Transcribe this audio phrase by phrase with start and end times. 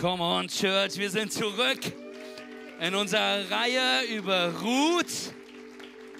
[0.00, 1.80] Come on, Church, wir sind zurück
[2.80, 5.32] in unserer Reihe über Ruth.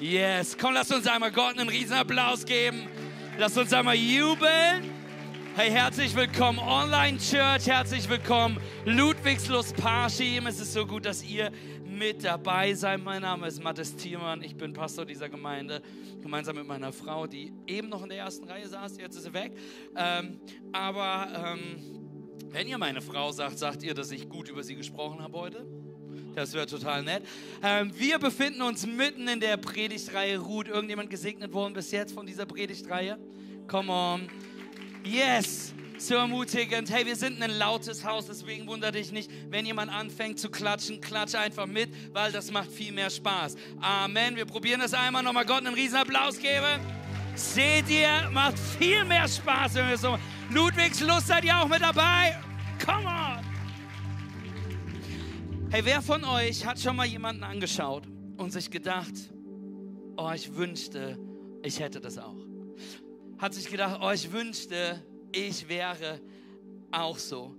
[0.00, 2.88] Yes, komm, lass uns einmal Gott einen Riesenapplaus geben.
[3.36, 4.90] Lass uns einmal jubeln.
[5.56, 10.46] Hey, herzlich willkommen Online Church, herzlich willkommen Ludwigslust Parschim.
[10.46, 11.52] Es ist so gut, dass ihr
[11.84, 13.04] mit dabei seid.
[13.04, 15.82] Mein Name ist Mathis Thiemann, ich bin Pastor dieser Gemeinde,
[16.22, 19.34] gemeinsam mit meiner Frau, die eben noch in der ersten Reihe saß, jetzt ist sie
[19.34, 19.52] weg.
[19.94, 20.40] Ähm,
[20.72, 22.05] aber ähm,
[22.50, 25.66] wenn ihr meine Frau sagt, sagt ihr, dass ich gut über sie gesprochen habe heute?
[26.34, 27.22] Das wäre total nett.
[27.62, 30.68] Ähm, wir befinden uns mitten in der Predigtreihe Ruth.
[30.68, 33.18] Irgendjemand gesegnet worden bis jetzt von dieser Predigtreihe?
[33.66, 34.28] Come on.
[35.02, 35.72] Yes.
[35.98, 36.90] So ermutigend.
[36.90, 41.00] Hey, wir sind ein lautes Haus, deswegen wundere dich nicht, wenn jemand anfängt zu klatschen,
[41.00, 43.56] klatsche einfach mit, weil das macht viel mehr Spaß.
[43.80, 44.36] Amen.
[44.36, 46.82] Wir probieren das einmal nochmal Gott einen riesen Applaus geben.
[47.34, 50.18] Seht ihr, macht viel mehr Spaß, wenn wir so.
[50.50, 52.40] Ludwigslust seid ihr auch mit dabei?
[52.84, 53.44] Come on!
[55.70, 58.04] Hey, wer von euch hat schon mal jemanden angeschaut
[58.36, 59.12] und sich gedacht,
[60.16, 61.18] oh, ich wünschte,
[61.62, 62.36] ich hätte das auch?
[63.38, 66.20] Hat sich gedacht, oh, ich wünschte, ich wäre
[66.92, 67.56] auch so.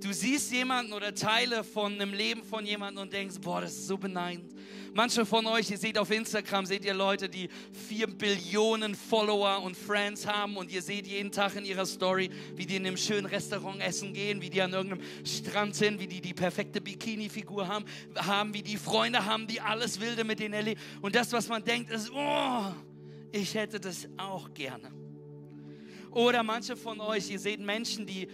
[0.00, 3.88] Du siehst jemanden oder Teile von einem Leben von jemandem und denkst, boah, das ist
[3.88, 4.54] so beneidend.
[4.94, 7.48] Manche von euch, ihr seht auf Instagram, seht ihr Leute, die
[7.88, 12.66] vier Billionen Follower und Friends haben und ihr seht jeden Tag in ihrer Story, wie
[12.66, 16.20] die in einem schönen Restaurant essen gehen, wie die an irgendeinem Strand sind, wie die
[16.20, 17.84] die perfekte Bikini-Figur haben,
[18.16, 20.80] haben, wie die Freunde haben, die alles Wilde mit denen erleben.
[21.02, 22.64] Und das, was man denkt, ist, oh,
[23.30, 24.90] ich hätte das auch gerne.
[26.10, 28.28] Oder manche von euch, ihr seht Menschen, die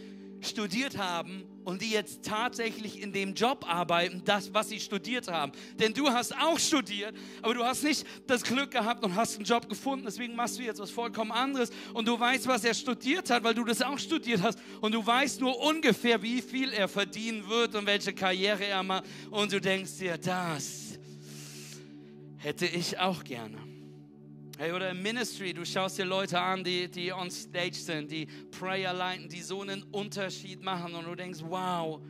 [0.44, 5.52] studiert haben und die jetzt tatsächlich in dem Job arbeiten, das, was sie studiert haben.
[5.78, 9.44] Denn du hast auch studiert, aber du hast nicht das Glück gehabt und hast einen
[9.44, 10.04] Job gefunden.
[10.04, 13.54] Deswegen machst du jetzt was vollkommen anderes und du weißt, was er studiert hat, weil
[13.54, 14.58] du das auch studiert hast.
[14.80, 19.04] Und du weißt nur ungefähr, wie viel er verdienen wird und welche Karriere er macht.
[19.30, 20.98] Und du denkst dir, das
[22.38, 23.73] hätte ich auch gerne.
[24.56, 28.26] Hey, oder im Ministry, du schaust dir Leute an, die, die on stage sind, die
[28.56, 32.00] Prayer leiten, die so einen Unterschied machen und du denkst, wow,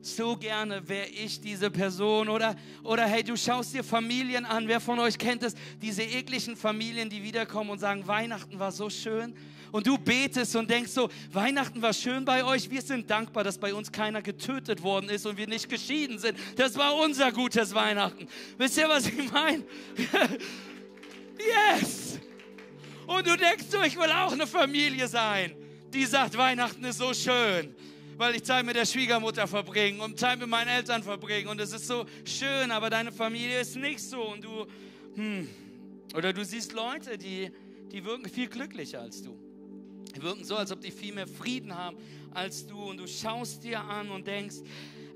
[0.00, 2.28] so gerne wäre ich diese Person.
[2.28, 6.56] Oder, oder hey, du schaust dir Familien an, wer von euch kennt es, diese ekligen
[6.56, 9.32] Familien, die wiederkommen und sagen, Weihnachten war so schön.
[9.70, 12.68] Und du betest und denkst so, Weihnachten war schön bei euch.
[12.68, 16.36] Wir sind dankbar, dass bei uns keiner getötet worden ist und wir nicht geschieden sind.
[16.56, 18.26] Das war unser gutes Weihnachten.
[18.58, 19.62] Wisst ihr, was ich meine?
[21.40, 22.18] Yes!
[23.06, 25.54] Und du denkst ich will auch eine Familie sein,
[25.92, 27.74] die sagt, Weihnachten ist so schön,
[28.16, 31.72] weil ich Zeit mit der Schwiegermutter verbringe und Zeit mit meinen Eltern verbringe und es
[31.72, 34.66] ist so schön, aber deine Familie ist nicht so und du,
[35.16, 35.48] hm.
[36.14, 37.50] Oder du siehst Leute, die,
[37.92, 39.36] die wirken viel glücklicher als du.
[40.14, 41.96] Die wirken so, als ob die viel mehr Frieden haben
[42.34, 44.56] als du und du schaust dir an und denkst,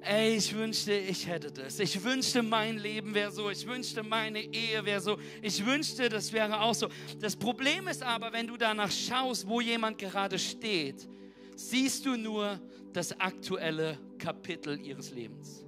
[0.04, 1.78] ey, ich wünschte, ich hätte das.
[1.78, 3.50] Ich wünschte, mein Leben wäre so.
[3.50, 5.18] Ich wünschte, meine Ehe wäre so.
[5.42, 6.88] Ich wünschte, das wäre auch so.
[7.20, 11.08] Das Problem ist aber, wenn du danach schaust, wo jemand gerade steht,
[11.56, 12.60] siehst du nur
[12.92, 15.64] das aktuelle Kapitel ihres Lebens.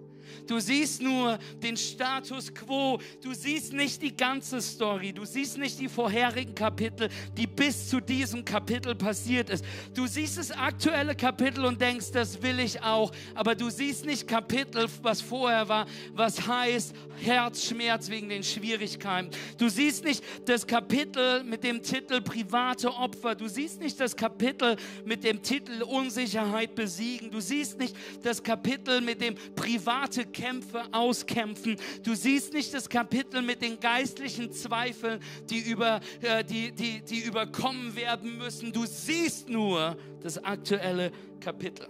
[0.46, 2.98] Du siehst nur den Status quo.
[3.22, 5.12] Du siehst nicht die ganze Story.
[5.12, 9.64] Du siehst nicht die vorherigen Kapitel, die bis zu diesem Kapitel passiert ist.
[9.94, 13.12] Du siehst das aktuelle Kapitel und denkst, das will ich auch.
[13.34, 19.30] Aber du siehst nicht Kapitel, was vorher war, was heißt Herzschmerz wegen den Schwierigkeiten.
[19.58, 23.34] Du siehst nicht das Kapitel mit dem Titel private Opfer.
[23.34, 27.30] Du siehst nicht das Kapitel mit dem Titel Unsicherheit besiegen.
[27.30, 31.76] Du siehst nicht das Kapitel mit dem private Kämpfe auskämpfen.
[32.02, 37.20] Du siehst nicht das Kapitel mit den geistlichen Zweifeln, die, über, äh, die, die, die
[37.20, 38.72] überkommen werden müssen.
[38.72, 41.88] Du siehst nur das aktuelle Kapitel.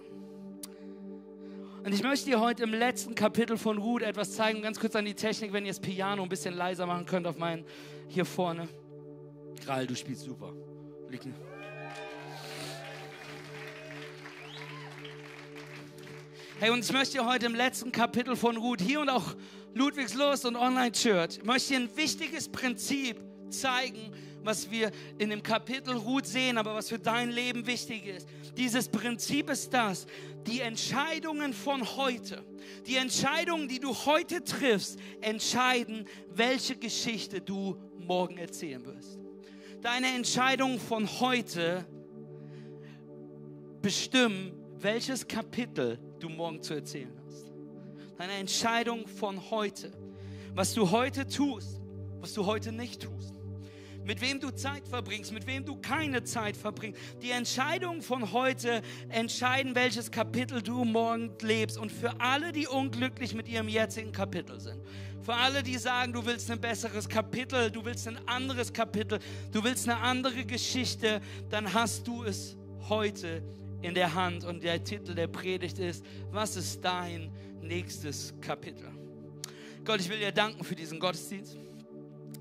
[1.83, 4.61] Und ich möchte dir heute im letzten Kapitel von Ruth etwas zeigen.
[4.61, 7.37] Ganz kurz an die Technik, wenn ihr das Piano ein bisschen leiser machen könnt auf
[7.37, 7.63] meinen
[8.09, 8.67] hier vorne.
[9.63, 10.53] Kral, du spielst super.
[11.09, 11.21] Lieg
[16.59, 19.35] Hey, und ich möchte heute im letzten Kapitel von Ruth, hier und auch
[19.75, 23.21] Ludwigslust und Online Church, möchte ein wichtiges Prinzip
[23.51, 24.11] zeigen,
[24.41, 24.89] was wir
[25.19, 28.27] in dem Kapitel Ruth sehen, aber was für dein Leben wichtig ist.
[28.57, 30.07] Dieses Prinzip ist das,
[30.47, 32.43] die Entscheidungen von heute,
[32.87, 39.19] die Entscheidungen, die du heute triffst, entscheiden, welche Geschichte du morgen erzählen wirst.
[39.83, 41.85] Deine Entscheidungen von heute
[43.83, 47.51] bestimmen, welches Kapitel du morgen zu erzählen hast.
[48.17, 49.91] Deine Entscheidung von heute.
[50.53, 51.79] Was du heute tust,
[52.19, 53.37] was du heute nicht tust.
[54.07, 56.99] mit wem du Zeit verbringst, mit wem du keine Zeit verbringst.
[57.21, 61.77] Die Entscheidungen von heute entscheiden, welches Kapitel du morgen lebst.
[61.77, 64.81] Und für alle, die unglücklich mit ihrem jetzigen Kapitel sind,
[65.21, 69.19] für alle, die sagen, du willst ein besseres Kapitel, du willst ein anderes Kapitel,
[69.51, 71.19] du willst eine andere Geschichte,
[71.49, 72.55] dann hast du es
[72.87, 73.43] heute
[73.81, 74.43] in der Hand.
[74.45, 77.31] Und der Titel der Predigt ist, was ist dein
[77.61, 78.89] nächstes Kapitel?
[79.85, 81.57] Gott, ich will dir danken für diesen Gottesdienst.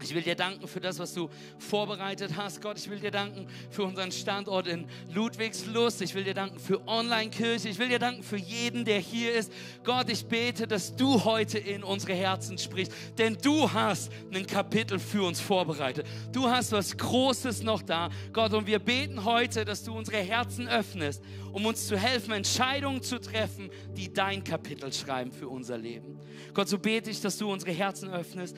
[0.03, 1.29] Ich will dir danken für das, was du
[1.59, 2.61] vorbereitet hast.
[2.61, 6.03] Gott, ich will dir danken für unseren Standort in Ludwigslust.
[6.03, 7.69] Ich will dir danken für Online-Kirche.
[7.69, 9.53] Ich will dir danken für jeden, der hier ist.
[9.85, 12.93] Gott, ich bete, dass du heute in unsere Herzen sprichst.
[13.19, 16.07] Denn du hast ein Kapitel für uns vorbereitet.
[16.33, 18.11] Du hast was Großes noch da.
[18.33, 21.23] Gott, und wir beten heute, dass du unsere Herzen öffnest,
[21.53, 26.19] um uns zu helfen, Entscheidungen zu treffen, die dein Kapitel schreiben für unser Leben.
[26.55, 28.57] Gott, so bete ich, dass du unsere Herzen öffnest,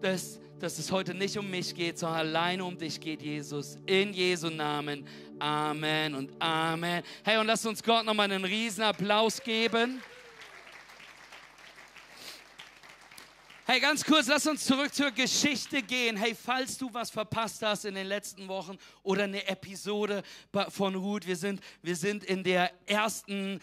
[0.00, 3.76] dass dass es heute nicht um mich geht, sondern alleine um dich geht, Jesus.
[3.84, 5.06] In Jesu Namen.
[5.38, 7.02] Amen und Amen.
[7.22, 10.00] Hey, und lass uns Gott nochmal einen riesen Applaus geben.
[13.66, 16.16] Hey, ganz kurz, lass uns zurück zur Geschichte gehen.
[16.16, 20.22] Hey, falls du was verpasst hast in den letzten Wochen oder eine Episode
[20.70, 23.60] von Ruth, wir sind, wir sind in der ersten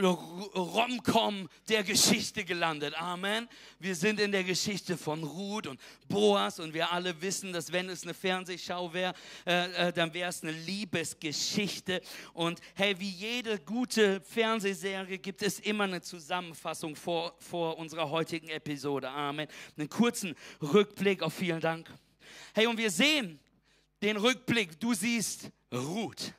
[0.00, 2.94] Romcom der Geschichte gelandet.
[3.00, 3.48] Amen.
[3.78, 7.88] Wir sind in der Geschichte von Ruth und Boas und wir alle wissen, dass wenn
[7.88, 9.14] es eine Fernsehschau wäre,
[9.46, 12.00] äh, äh, dann wäre es eine Liebesgeschichte.
[12.32, 18.48] Und hey, wie jede gute Fernsehserie gibt es immer eine Zusammenfassung vor, vor unserer heutigen
[18.48, 19.08] Episode.
[19.08, 19.48] Amen.
[19.76, 21.90] Einen kurzen Rückblick auf vielen Dank.
[22.54, 23.38] Hey, und wir sehen
[24.02, 24.78] den Rückblick.
[24.80, 26.34] Du siehst Ruth.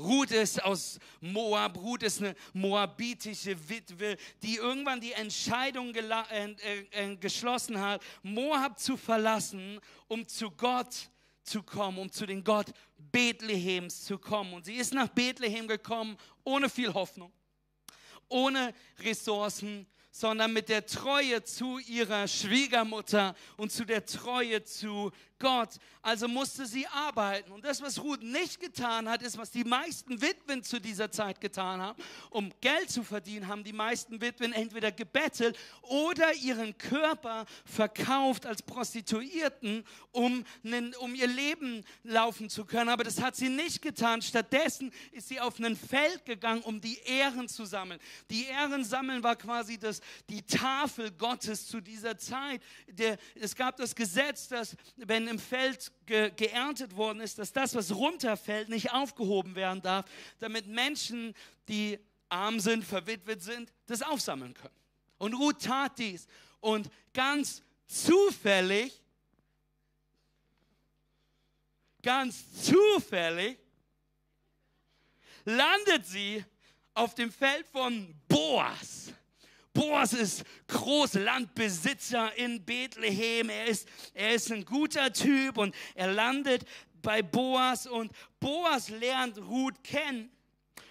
[0.00, 6.54] Ruth ist aus Moab, Ruth ist eine moabitische Witwe, die irgendwann die Entscheidung äh,
[6.90, 11.10] äh, geschlossen hat, Moab zu verlassen, um zu Gott
[11.42, 12.66] zu kommen, um zu den Gott
[12.96, 14.54] Bethlehems zu kommen.
[14.54, 17.32] Und sie ist nach Bethlehem gekommen, ohne viel Hoffnung,
[18.28, 25.70] ohne Ressourcen, sondern mit der Treue zu ihrer Schwiegermutter und zu der Treue zu Gott.
[26.02, 27.50] Also musste sie arbeiten.
[27.50, 31.40] Und das, was Ruth nicht getan hat, ist, was die meisten Witwen zu dieser Zeit
[31.40, 32.00] getan haben.
[32.30, 38.62] Um Geld zu verdienen, haben die meisten Witwen entweder gebettelt oder ihren Körper verkauft als
[38.62, 40.44] Prostituierten, um,
[41.00, 42.88] um ihr Leben laufen zu können.
[42.88, 44.22] Aber das hat sie nicht getan.
[44.22, 48.00] Stattdessen ist sie auf ein Feld gegangen, um die Ehren zu sammeln.
[48.30, 52.62] Die Ehren sammeln war quasi das, die Tafel Gottes zu dieser Zeit.
[52.88, 57.74] Der, es gab das Gesetz, dass wenn im Feld ge geerntet worden ist, dass das,
[57.74, 60.04] was runterfällt, nicht aufgehoben werden darf,
[60.38, 61.34] damit Menschen,
[61.68, 61.98] die
[62.28, 64.74] arm sind, verwitwet sind, das aufsammeln können.
[65.18, 66.26] Und Ruth tat dies.
[66.60, 69.02] Und ganz zufällig,
[72.02, 73.58] ganz zufällig,
[75.44, 76.44] landet sie
[76.94, 79.12] auf dem Feld von Boas.
[79.72, 83.50] Boas ist Großlandbesitzer in Bethlehem.
[83.50, 86.64] Er ist, er ist ein guter Typ und er landet
[87.02, 90.30] bei Boas und Boas lernt Ruth kennen.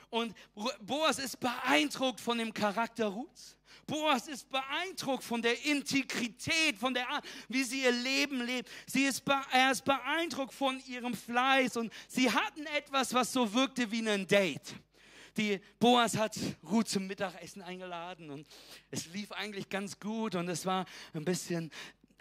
[0.09, 0.33] Und
[0.81, 3.55] Boas ist beeindruckt von dem Charakter Ruths.
[3.85, 8.69] Boas ist beeindruckt von der Integrität, von der Art, wie sie ihr Leben lebt.
[8.85, 13.89] Sie ist er ist beeindruckt von ihrem Fleiß und sie hatten etwas, was so wirkte
[13.91, 14.75] wie ein Date
[15.39, 16.38] die Boas hat
[16.69, 18.45] Ruth zum Mittagessen eingeladen und
[18.91, 21.71] es lief eigentlich ganz gut und es war ein bisschen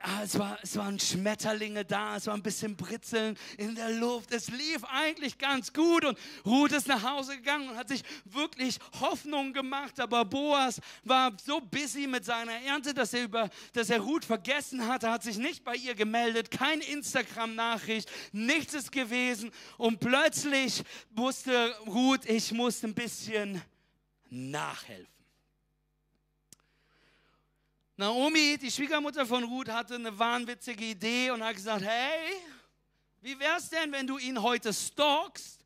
[0.00, 4.30] Ah, es, war, es waren Schmetterlinge da, es war ein bisschen Britzeln in der Luft.
[4.32, 8.78] Es lief eigentlich ganz gut und Ruth ist nach Hause gegangen und hat sich wirklich
[9.00, 9.98] Hoffnung gemacht.
[9.98, 14.86] Aber Boas war so busy mit seiner Ernte, dass er, über, dass er Ruth vergessen
[14.86, 19.50] hatte, hat sich nicht bei ihr gemeldet, kein Instagram-Nachricht, nichts ist gewesen.
[19.78, 23.60] Und plötzlich wusste Ruth, ich muss ein bisschen
[24.30, 25.17] nachhelfen.
[27.98, 32.40] Naomi, die Schwiegermutter von Ruth, hatte eine wahnwitzige Idee und hat gesagt, hey,
[33.20, 35.58] wie wär's denn, wenn du ihn heute stalkst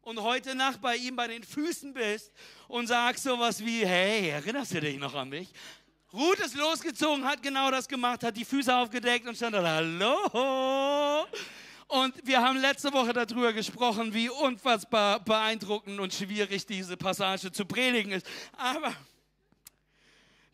[0.00, 2.32] und heute Nacht bei ihm bei den Füßen bist
[2.68, 5.52] und sagst sowas wie, hey, erinnerst du dich noch an mich?
[6.10, 11.26] Ruth ist losgezogen, hat genau das gemacht, hat die Füße aufgedeckt und stand da, hallo.
[11.88, 17.66] Und wir haben letzte Woche darüber gesprochen, wie unfassbar beeindruckend und schwierig diese Passage zu
[17.66, 18.26] predigen ist.
[18.56, 18.94] Aber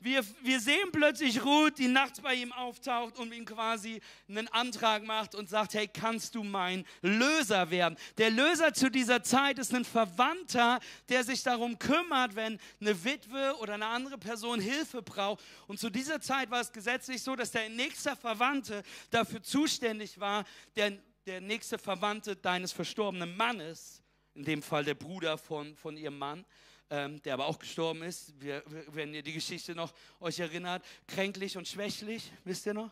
[0.01, 5.05] wir, wir sehen plötzlich Ruth, die nachts bei ihm auftaucht und ihm quasi einen Antrag
[5.05, 7.97] macht und sagt, hey, kannst du mein Löser werden?
[8.17, 10.81] Der Löser zu dieser Zeit ist ein Verwandter,
[11.11, 15.45] der sich darum kümmert, wenn eine Witwe oder eine andere Person Hilfe braucht.
[15.67, 20.45] Und zu dieser Zeit war es gesetzlich so, dass der nächste Verwandte dafür zuständig war,
[20.77, 20.93] der,
[21.27, 24.03] der nächste Verwandte deines verstorbenen Mannes,
[24.35, 26.47] in dem Fall der Bruder von, von ihrem Mann,
[26.91, 31.57] ähm, der aber auch gestorben ist, wir, wenn ihr die Geschichte noch euch erinnert, kränklich
[31.57, 32.91] und schwächlich, wisst ihr noch?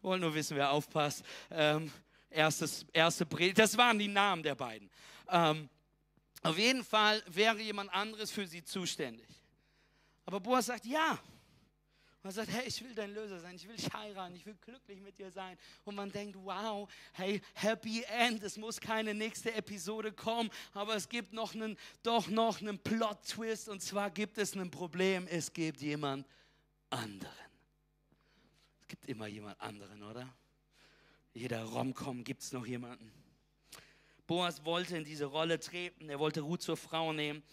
[0.00, 1.24] Wir wollen nur wissen, wer aufpasst.
[1.50, 1.90] Ähm,
[2.28, 4.90] erstes, erste Predigt, das waren die Namen der beiden.
[5.30, 5.68] Ähm,
[6.42, 9.28] auf jeden Fall wäre jemand anderes für sie zuständig.
[10.24, 11.18] Aber Boas sagt, ja,
[12.26, 15.00] man sagt, hey, ich will dein Löser sein, ich will dich heiraten, ich will glücklich
[15.00, 15.56] mit dir sein.
[15.84, 21.08] Und man denkt, wow, hey, Happy End, es muss keine nächste Episode kommen, aber es
[21.08, 25.80] gibt noch einen, doch noch einen Plot-Twist und zwar gibt es ein Problem, es gibt
[25.80, 26.26] jemand
[26.90, 27.30] anderen.
[28.80, 30.28] Es gibt immer jemand anderen, oder?
[31.32, 33.12] Jeder Romcom gibt es noch jemanden.
[34.26, 37.44] Boas wollte in diese Rolle treten, er wollte Ruth zur Frau nehmen.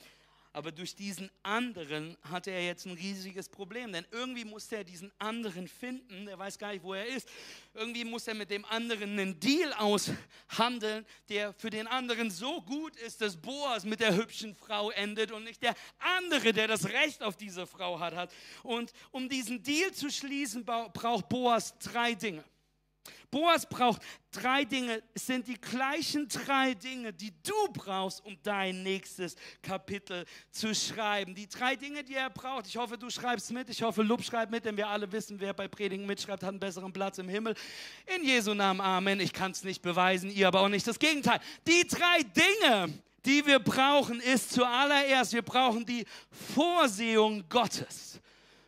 [0.55, 5.12] Aber durch diesen anderen hatte er jetzt ein riesiges Problem, denn irgendwie musste er diesen
[5.17, 7.27] anderen finden, er weiß gar nicht, wo er ist.
[7.74, 12.95] Irgendwie muss er mit dem anderen einen Deal aushandeln, der für den anderen so gut
[12.98, 17.24] ist, dass Boas mit der hübschen Frau endet und nicht der andere, der das Recht
[17.24, 18.31] auf diese Frau hat.
[18.62, 22.43] Und um diesen Deal zu schließen, braucht Boas drei Dinge.
[23.29, 25.01] Boas braucht drei Dinge.
[25.13, 31.33] Es sind die gleichen drei Dinge, die du brauchst, um dein nächstes Kapitel zu schreiben.
[31.33, 32.67] Die drei Dinge, die er braucht.
[32.67, 33.69] Ich hoffe, du schreibst mit.
[33.69, 36.60] Ich hoffe, Lub schreibt mit, denn wir alle wissen, wer bei Predigen mitschreibt, hat einen
[36.60, 37.55] besseren Platz im Himmel.
[38.15, 39.19] In Jesu Namen, Amen.
[39.19, 40.86] Ich kann es nicht beweisen, ihr aber auch nicht.
[40.86, 41.39] Das Gegenteil.
[41.67, 42.93] Die drei Dinge,
[43.25, 46.05] die wir brauchen, ist zuallererst, wir brauchen die
[46.53, 48.19] Vorsehung Gottes.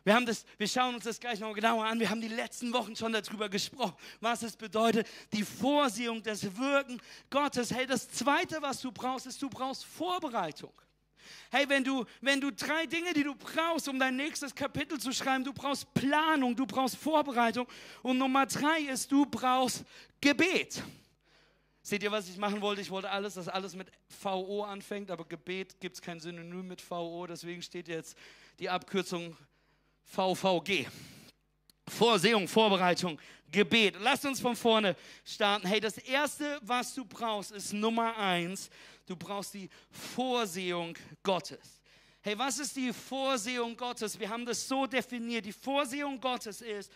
[0.06, 1.98] Wir, haben das, wir schauen uns das gleich noch genauer an.
[1.98, 7.02] Wir haben die letzten Wochen schon darüber gesprochen, was es bedeutet, die Vorsehung, das Wirken
[7.28, 7.72] Gottes.
[7.74, 10.70] Hey, das Zweite, was du brauchst, ist, du brauchst Vorbereitung.
[11.50, 15.10] Hey, wenn du, wenn du drei Dinge, die du brauchst, um dein nächstes Kapitel zu
[15.10, 17.66] schreiben, du brauchst Planung, du brauchst Vorbereitung
[18.04, 19.82] und Nummer drei ist, du brauchst
[20.20, 20.84] Gebet.
[21.82, 22.80] Seht ihr, was ich machen wollte?
[22.80, 23.90] Ich wollte alles, dass alles mit
[24.22, 28.16] VO anfängt, aber Gebet gibt es kein Synonym mit VO, deswegen steht jetzt
[28.60, 29.36] die Abkürzung
[30.06, 30.86] VVG.
[31.88, 33.18] Vorsehung, Vorbereitung,
[33.50, 33.94] Gebet.
[34.00, 35.66] Lass uns von vorne starten.
[35.66, 38.70] Hey, das Erste, was du brauchst, ist Nummer eins.
[39.06, 41.80] Du brauchst die Vorsehung Gottes.
[42.20, 44.18] Hey, was ist die Vorsehung Gottes?
[44.18, 45.44] Wir haben das so definiert.
[45.44, 46.90] Die Vorsehung Gottes ist,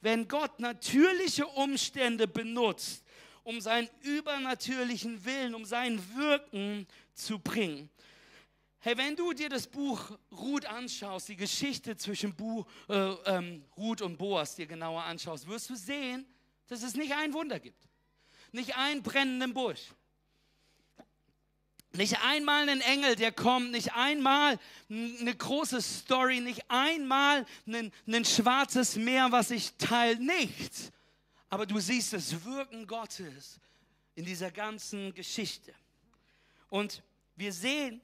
[0.00, 3.04] wenn Gott natürliche Umstände benutzt,
[3.42, 7.90] um seinen übernatürlichen Willen, um sein Wirken zu bringen.
[8.82, 14.00] Hey, wenn du dir das Buch Ruth anschaust, die Geschichte zwischen Bu, äh, ähm, Ruth
[14.00, 16.24] und Boas dir genauer anschaust, wirst du sehen,
[16.66, 17.86] dass es nicht ein Wunder gibt.
[18.52, 19.92] Nicht einen brennenden Busch.
[21.92, 24.58] Nicht einmal einen Engel, der kommt, nicht einmal
[24.88, 30.90] eine große Story, nicht einmal ein, ein schwarzes Meer, was sich teilt, nichts.
[31.50, 33.60] Aber du siehst das Wirken Gottes
[34.14, 35.74] in dieser ganzen Geschichte.
[36.70, 37.02] Und
[37.36, 38.00] wir sehen,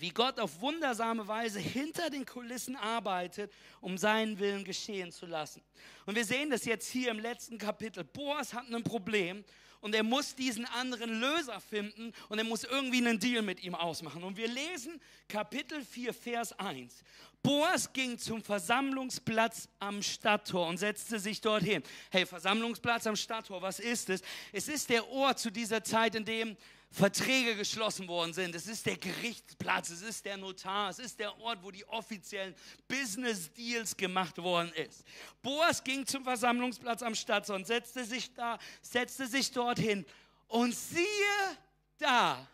[0.00, 5.62] wie Gott auf wundersame Weise hinter den Kulissen arbeitet, um seinen Willen geschehen zu lassen.
[6.04, 8.04] Und wir sehen das jetzt hier im letzten Kapitel.
[8.04, 9.44] Boas hat ein Problem
[9.80, 13.74] und er muss diesen anderen Löser finden und er muss irgendwie einen Deal mit ihm
[13.74, 14.24] ausmachen.
[14.24, 17.04] Und wir lesen Kapitel 4, Vers 1.
[17.42, 21.82] Boas ging zum Versammlungsplatz am Stadttor und setzte sich dorthin.
[22.10, 24.22] Hey, Versammlungsplatz am Stadttor, was ist es?
[24.52, 26.56] Es ist der Ort zu dieser Zeit, in dem
[26.90, 28.54] Verträge geschlossen worden sind.
[28.54, 32.54] Es ist der Gerichtsplatz, es ist der Notar, es ist der Ort, wo die offiziellen
[32.88, 35.04] Business Deals gemacht worden ist.
[35.42, 40.06] Boas ging zum Versammlungsplatz am Stadttor und setzte sich da, setzte sich dorthin
[40.48, 41.58] und siehe
[41.98, 42.46] da,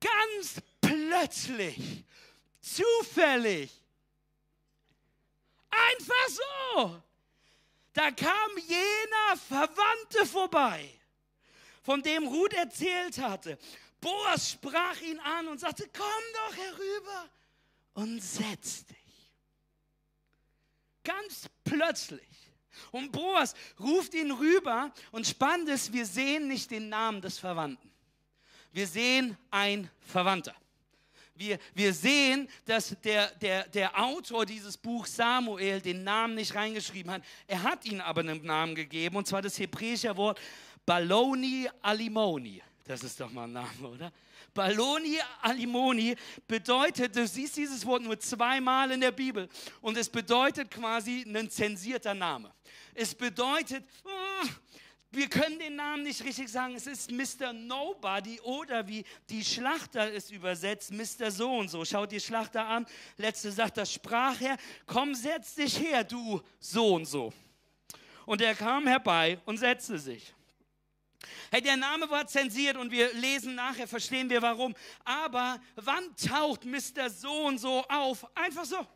[0.00, 2.04] ganz plötzlich,
[2.60, 3.70] zufällig,
[5.68, 7.02] einfach so,
[7.92, 10.90] da kam jener Verwandte vorbei
[11.86, 13.56] von dem Ruth erzählt hatte.
[14.00, 17.30] Boas sprach ihn an und sagte, komm doch herüber
[17.94, 18.96] und setz dich.
[21.04, 22.26] Ganz plötzlich.
[22.90, 27.90] Und Boas ruft ihn rüber und spannend ist, wir sehen nicht den Namen des Verwandten.
[28.72, 30.56] Wir sehen ein Verwandter.
[31.36, 37.12] Wir, wir sehen, dass der, der, der Autor dieses Buchs Samuel den Namen nicht reingeschrieben
[37.12, 37.22] hat.
[37.46, 40.40] Er hat ihn aber einen Namen gegeben, und zwar das hebräische Wort
[40.86, 42.62] Baloni Alimoni.
[42.84, 44.12] Das ist doch mal ein Name, oder?
[44.54, 46.14] Baloni Alimoni
[46.46, 49.48] bedeutet, du siehst dieses Wort nur zweimal in der Bibel
[49.80, 52.54] und es bedeutet quasi ein zensierter Name.
[52.94, 53.84] Es bedeutet,
[55.10, 56.76] wir können den Namen nicht richtig sagen.
[56.76, 57.52] Es ist Mr.
[57.52, 61.30] Nobody oder wie die Schlachter es übersetzt, Mr.
[61.32, 61.84] So und so.
[61.84, 62.86] Schaut die Schlachter an.
[63.16, 67.32] Letzte sagt das Sprachherr, komm, setz dich her, du so und so.
[68.24, 70.35] Und er kam herbei und setzte sich.
[71.50, 74.74] Hey, der Name war zensiert und wir lesen nachher, verstehen wir warum.
[75.04, 77.10] Aber wann taucht Mr.
[77.10, 78.26] So und so auf?
[78.36, 78.86] Einfach so.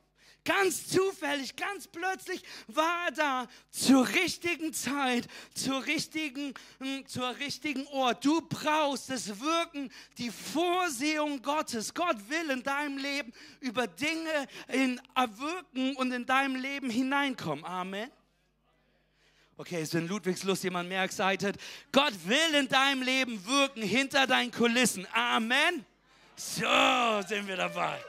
[0.44, 7.86] Ganz zufällig, ganz plötzlich war er da zur richtigen Zeit, zur richtigen, hm, zur richtigen
[7.88, 8.24] Ort.
[8.24, 11.92] Du brauchst das Wirken, die Vorsehung Gottes.
[11.92, 17.64] Gott will in deinem Leben über Dinge in erwirken und in deinem Leben hineinkommen.
[17.66, 18.10] Amen.
[19.60, 21.54] Okay, ist in Ludwigslust jemand mehr excited?
[21.92, 25.06] Gott will in deinem Leben wirken hinter deinen Kulissen.
[25.12, 25.84] Amen.
[26.34, 28.02] So sind wir dabei.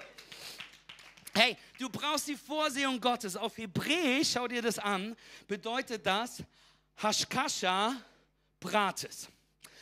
[1.34, 3.36] Hey, du brauchst die Vorsehung Gottes.
[3.36, 5.14] Auf Hebräisch, schau dir das an,
[5.46, 6.42] bedeutet das
[6.96, 7.98] Hashkasha
[8.62, 9.28] Brates.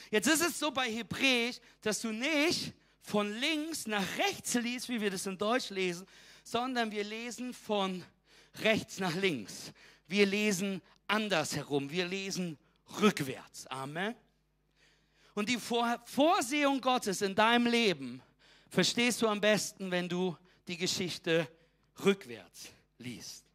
[0.09, 2.73] Jetzt ist es so bei Hebräisch, dass du nicht
[3.03, 6.07] von links nach rechts liest, wie wir das in Deutsch lesen,
[6.43, 8.03] sondern wir lesen von
[8.55, 9.71] rechts nach links.
[10.07, 11.89] Wir lesen andersherum.
[11.89, 12.57] Wir lesen
[13.01, 13.67] rückwärts.
[13.67, 14.15] Amen.
[15.33, 18.21] Und die Vorsehung Gottes in deinem Leben
[18.69, 20.37] verstehst du am besten, wenn du
[20.67, 21.47] die Geschichte
[22.03, 23.45] rückwärts liest.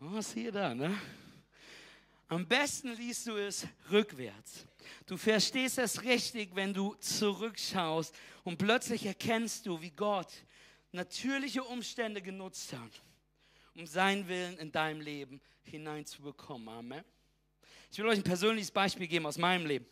[0.00, 0.98] Oh, was hier da, ne?
[2.28, 4.64] Am besten liest du es rückwärts.
[5.06, 8.14] Du verstehst es richtig, wenn du zurückschaust
[8.44, 10.32] und plötzlich erkennst du, wie Gott
[10.92, 13.02] natürliche Umstände genutzt hat,
[13.74, 16.68] um seinen Willen in deinem Leben hineinzubekommen.
[16.68, 17.04] Amen.
[17.90, 19.86] Ich will euch ein persönliches Beispiel geben aus meinem Leben.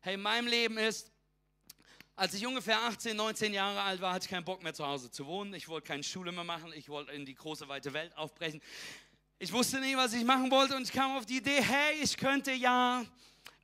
[0.00, 1.10] Hey, in meinem Leben ist,
[2.16, 5.10] als ich ungefähr 18, 19 Jahre alt war, hatte ich keinen Bock mehr zu Hause
[5.10, 5.54] zu wohnen.
[5.54, 6.72] Ich wollte keine Schule mehr machen.
[6.74, 8.60] Ich wollte in die große, weite Welt aufbrechen.
[9.38, 12.16] Ich wusste nicht, was ich machen wollte und ich kam auf die Idee, hey, ich
[12.16, 13.04] könnte ja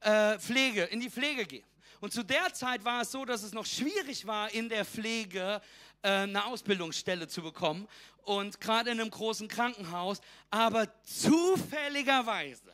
[0.01, 1.65] äh, Pflege, in die Pflege gehen.
[2.01, 5.61] Und zu der Zeit war es so, dass es noch schwierig war, in der Pflege
[6.03, 7.89] äh, eine Ausbildungsstelle zu bekommen
[8.23, 10.21] und gerade in einem großen Krankenhaus.
[10.51, 12.73] Aber zufälligerweise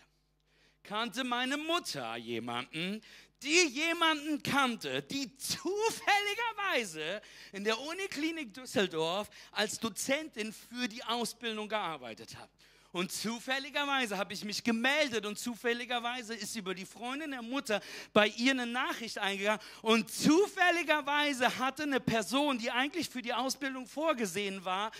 [0.82, 3.00] kannte meine Mutter jemanden,
[3.42, 7.20] die jemanden kannte, die zufälligerweise
[7.52, 12.50] in der Uniklinik Düsseldorf als Dozentin für die Ausbildung gearbeitet hat.
[12.94, 17.80] Und zufälligerweise habe ich mich gemeldet und zufälligerweise ist über die Freundin der Mutter
[18.12, 19.60] bei ihr eine Nachricht eingegangen.
[19.82, 24.92] Und zufälligerweise hatte eine Person, die eigentlich für die Ausbildung vorgesehen war,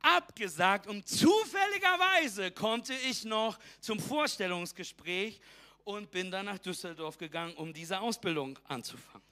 [0.00, 0.86] abgesagt.
[0.86, 5.38] Und zufälligerweise konnte ich noch zum Vorstellungsgespräch
[5.84, 9.28] und bin dann nach Düsseldorf gegangen, um diese Ausbildung anzufangen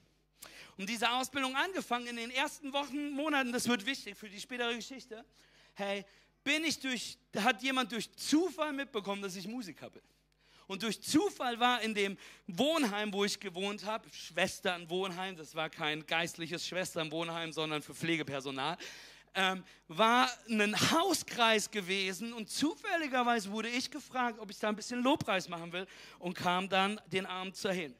[0.78, 4.74] um diese Ausbildung angefangen in den ersten Wochen, Monaten, das wird wichtig für die spätere
[4.74, 5.24] Geschichte.
[5.72, 6.04] Hey,
[6.46, 10.02] bin ich durch, hat jemand durch Zufall mitbekommen, dass ich Musiker bin.
[10.68, 16.06] Und durch Zufall war in dem Wohnheim, wo ich gewohnt habe, Schwesternwohnheim, das war kein
[16.06, 18.76] geistliches Schwesternwohnheim, sondern für Pflegepersonal,
[19.34, 25.02] ähm, war ein Hauskreis gewesen und zufälligerweise wurde ich gefragt, ob ich da ein bisschen
[25.02, 25.86] Lobpreis machen will
[26.20, 27.92] und kam dann den Abend dahin.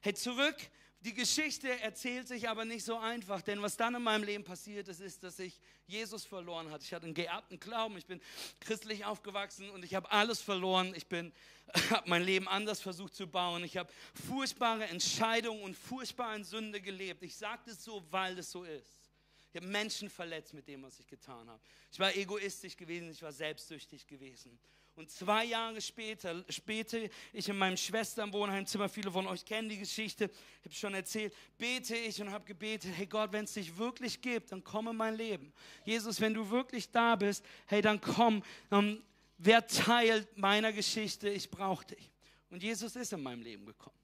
[0.00, 0.56] Hey, zurück
[1.04, 4.86] die Geschichte erzählt sich aber nicht so einfach, denn was dann in meinem Leben passiert
[4.86, 6.84] ist, ist, dass ich Jesus verloren hatte.
[6.84, 8.20] Ich hatte einen geerbten Glauben, ich bin
[8.60, 10.94] christlich aufgewachsen und ich habe alles verloren.
[10.94, 11.06] Ich
[11.90, 13.64] habe mein Leben anders versucht zu bauen.
[13.64, 13.92] Ich habe
[14.28, 17.22] furchtbare Entscheidungen und furchtbare Sünde gelebt.
[17.22, 19.10] Ich sage das so, weil es so ist.
[19.52, 21.60] Ich habe Menschen verletzt mit dem, was ich getan habe.
[21.92, 24.58] Ich war egoistisch gewesen, ich war selbstsüchtig gewesen.
[24.94, 26.98] Und zwei Jahre später, später
[27.32, 31.96] ich in meinem Schwesternwohnheimzimmer, viele von euch kennen die Geschichte, ich habe schon erzählt, bete
[31.96, 35.16] ich und habe gebetet, hey Gott, wenn es dich wirklich gibt, dann komm in mein
[35.16, 35.52] Leben.
[35.84, 38.42] Jesus, wenn du wirklich da bist, hey, dann komm.
[38.70, 39.02] Ähm,
[39.38, 41.30] wer teilt meiner Geschichte?
[41.30, 42.10] Ich brauche dich.
[42.50, 43.96] Und Jesus ist in meinem Leben gekommen.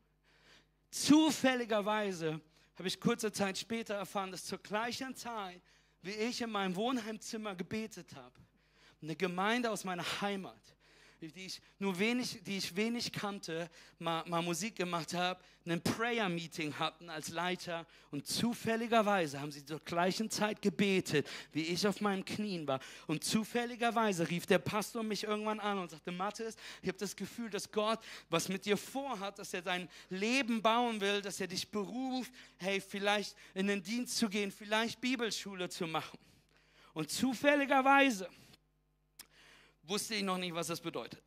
[0.90, 2.40] Zufälligerweise
[2.77, 5.61] habe ich kurze Zeit später erfahren, dass zur gleichen Zeit,
[6.01, 8.40] wie ich in meinem Wohnheimzimmer gebetet habe,
[9.03, 10.78] eine Gemeinde aus meiner Heimat
[11.21, 16.79] die ich nur wenig, die ich wenig kannte, mal, mal Musik gemacht habe, ein Prayer-Meeting
[16.79, 22.25] hatten als Leiter und zufälligerweise haben sie zur gleichen Zeit gebetet, wie ich auf meinen
[22.25, 22.81] Knien war.
[23.07, 27.51] Und zufälligerweise rief der Pastor mich irgendwann an und sagte, Mathis, ich habe das Gefühl,
[27.51, 27.99] dass Gott
[28.31, 32.81] was mit dir vorhat, dass er dein Leben bauen will, dass er dich beruft, hey,
[32.81, 36.19] vielleicht in den Dienst zu gehen, vielleicht Bibelschule zu machen.
[36.95, 38.29] Und zufälligerweise
[39.88, 41.22] wusste ich noch nicht, was das bedeutet.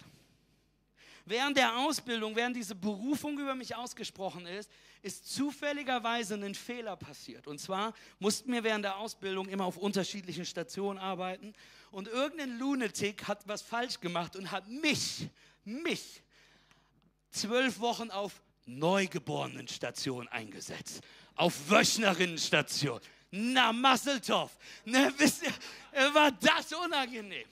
[1.26, 4.70] während der Ausbildung, während diese Berufung über mich ausgesprochen ist,
[5.02, 7.48] ist zufälligerweise ein Fehler passiert.
[7.48, 11.54] Und zwar mussten wir während der Ausbildung immer auf unterschiedlichen Stationen arbeiten.
[11.92, 15.28] Und irgendein Lunatic hat was falsch gemacht und hat mich,
[15.64, 16.22] mich,
[17.32, 21.02] zwölf Wochen auf Neugeborenenstation eingesetzt.
[21.36, 23.00] Auf Wöchnerinnenstation.
[23.32, 24.58] Na, Masseltoff.
[24.86, 27.48] Ne, wisst ihr, war das unangenehm.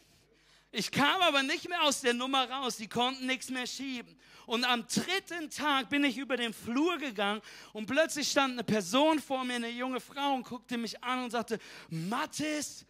[0.72, 2.78] Ich kam aber nicht mehr aus der Nummer raus.
[2.78, 4.16] Die konnten nichts mehr schieben.
[4.46, 7.40] Und am dritten Tag bin ich über den Flur gegangen
[7.72, 11.30] und plötzlich stand eine Person vor mir, eine junge Frau, und guckte mich an und
[11.30, 12.84] sagte, Mathis,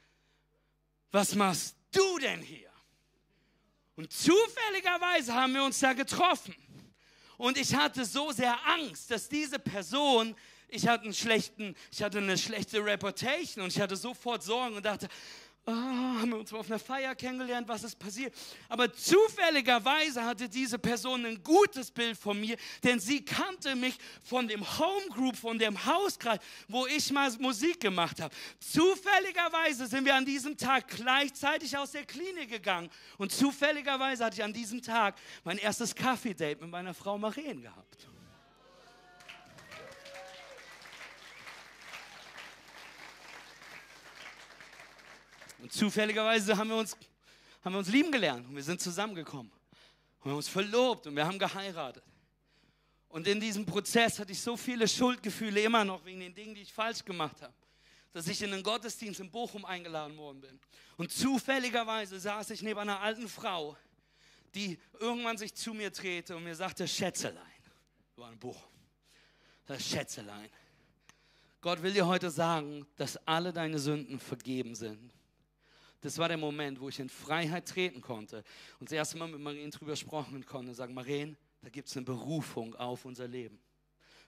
[1.12, 2.70] was machst du denn hier?
[3.98, 6.56] Und zufälligerweise haben wir uns da getroffen.
[7.36, 10.36] Und ich hatte so sehr Angst, dass diese Person,
[10.70, 14.86] ich hatte, einen schlechten, ich hatte eine schlechte Reputation und ich hatte sofort Sorgen und
[14.86, 15.10] dachte,
[15.70, 18.34] oh, haben wir uns auf einer Feier kennengelernt, was ist passiert.
[18.68, 24.48] Aber zufälligerweise hatte diese Person ein gutes Bild von mir, denn sie kannte mich von
[24.48, 28.34] dem Homegroup, von dem Hauskreis, wo ich mal Musik gemacht habe.
[28.60, 34.44] Zufälligerweise sind wir an diesem Tag gleichzeitig aus der Klinik gegangen und zufälligerweise hatte ich
[34.44, 38.09] an diesem Tag mein erstes Kaffee-Date mit meiner Frau Marien gehabt.
[45.62, 46.96] Und zufälligerweise haben wir uns,
[47.64, 49.52] haben wir uns lieben gelernt und wir sind zusammengekommen.
[49.52, 52.04] Und wir haben uns verlobt und wir haben geheiratet.
[53.10, 56.62] Und in diesem Prozess hatte ich so viele Schuldgefühle immer noch wegen den Dingen, die
[56.62, 57.54] ich falsch gemacht habe,
[58.12, 60.60] dass ich in einen Gottesdienst in Bochum eingeladen worden bin.
[60.98, 63.76] Und zufälligerweise saß ich neben einer alten Frau,
[64.54, 67.44] die irgendwann sich zu mir drehte und mir sagte, Schätzelein,
[68.16, 68.72] war in Bochum,
[69.66, 70.50] das Schätzelein.
[71.62, 75.12] Gott will dir heute sagen, dass alle deine Sünden vergeben sind.
[76.02, 78.44] Das war der Moment, wo ich in Freiheit treten konnte
[78.80, 81.98] und das erste Mal mit Marien drüber sprechen konnte und sagen, Marien, da gibt es
[81.98, 83.60] eine Berufung auf unser Leben.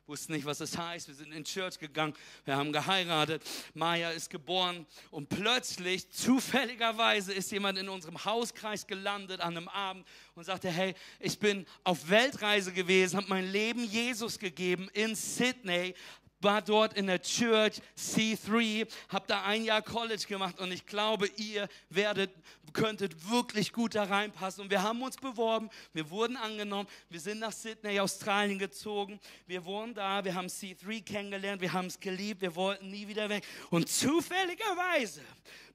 [0.08, 1.08] Wussten nicht, was das heißt.
[1.08, 7.52] Wir sind in Church gegangen, wir haben geheiratet, Maya ist geboren und plötzlich, zufälligerweise, ist
[7.52, 10.06] jemand in unserem Hauskreis gelandet an einem Abend
[10.36, 15.94] und sagte, hey, ich bin auf Weltreise gewesen, habe mein Leben Jesus gegeben in Sydney,
[16.41, 21.27] war dort in der Church C3, habe da ein Jahr College gemacht und ich glaube,
[21.38, 22.32] ihr werdet,
[22.73, 24.63] könntet wirklich gut da reinpassen.
[24.63, 29.65] Und wir haben uns beworben, wir wurden angenommen, wir sind nach Sydney, Australien gezogen, wir
[29.65, 33.43] wohnen da, wir haben C3 kennengelernt, wir haben es geliebt, wir wollten nie wieder weg.
[33.69, 35.21] Und zufälligerweise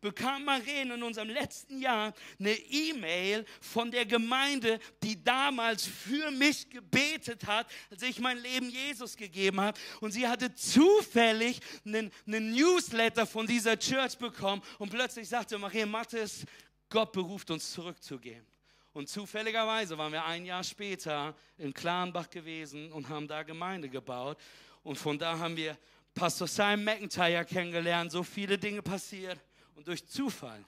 [0.00, 6.68] bekam Maren in unserem letzten Jahr eine E-Mail von der Gemeinde, die damals für mich
[6.70, 9.78] gebetet hat, als ich mein Leben Jesus gegeben habe.
[10.00, 15.86] Und sie hatte zufällig einen, einen Newsletter von dieser Church bekommen und plötzlich sagte Maria
[15.86, 16.44] Mattes,
[16.88, 18.46] Gott beruft uns zurückzugehen.
[18.92, 24.38] Und zufälligerweise waren wir ein Jahr später in Klarenbach gewesen und haben da Gemeinde gebaut.
[24.82, 25.76] Und von da haben wir
[26.14, 29.38] Pastor Simon McIntyre kennengelernt, so viele Dinge passiert.
[29.76, 30.64] Und durch Zufall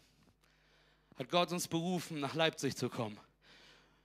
[1.17, 3.19] hat Gott uns berufen, nach Leipzig zu kommen.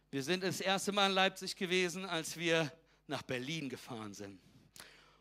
[0.09, 2.71] Wir sind das erste Mal in Leipzig gewesen, als wir
[3.07, 4.39] nach Berlin gefahren sind.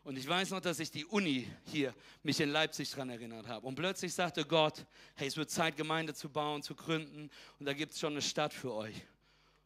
[0.05, 1.93] Und ich weiß noch, dass ich die Uni hier
[2.23, 3.67] mich in Leipzig daran erinnert habe.
[3.67, 7.29] Und plötzlich sagte Gott, hey, es wird Zeit, Gemeinde zu bauen, zu gründen.
[7.59, 8.95] Und da gibt es schon eine Stadt für euch.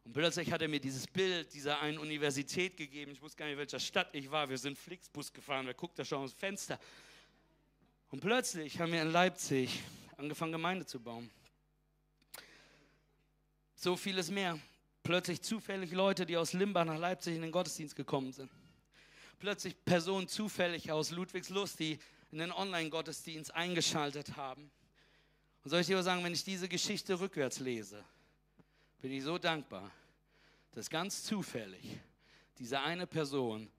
[0.04, 3.12] Und plötzlich hat er mir dieses Bild dieser einen Universität gegeben.
[3.12, 4.48] Ich wusste gar nicht, in welcher Stadt ich war.
[4.48, 5.66] Wir sind Flixbus gefahren.
[5.66, 6.80] Wer guckt da schon aus dem Fenster?
[8.10, 9.82] Und plötzlich haben wir in Leipzig
[10.18, 11.30] angefangen, Gemeinde zu bauen.
[13.74, 14.58] So vieles mehr.
[15.04, 18.50] Plötzlich zufällig Leute, die aus Limbach nach Leipzig in den Gottesdienst gekommen sind.
[19.38, 21.98] Plötzlich Personen zufällig aus Ludwigslust, die
[22.32, 24.70] in den Online-Gottesdienst eingeschaltet haben.
[25.62, 28.04] Und soll ich dir sagen, wenn ich diese Geschichte rückwärts lese,
[29.00, 29.90] bin ich so dankbar,
[30.72, 32.00] dass ganz zufällig
[32.58, 33.70] diese eine Person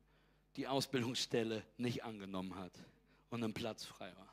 [0.55, 2.73] die Ausbildungsstelle nicht angenommen hat
[3.29, 4.28] und ein Platz frei war.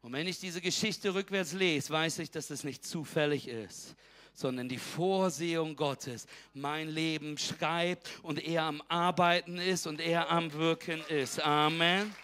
[0.00, 3.96] Und wenn ich diese Geschichte rückwärts lese, weiß ich, dass es nicht zufällig ist,
[4.32, 10.52] sondern die Vorsehung Gottes mein Leben schreibt und er am Arbeiten ist und er am
[10.52, 11.40] Wirken ist.
[11.40, 12.14] Amen.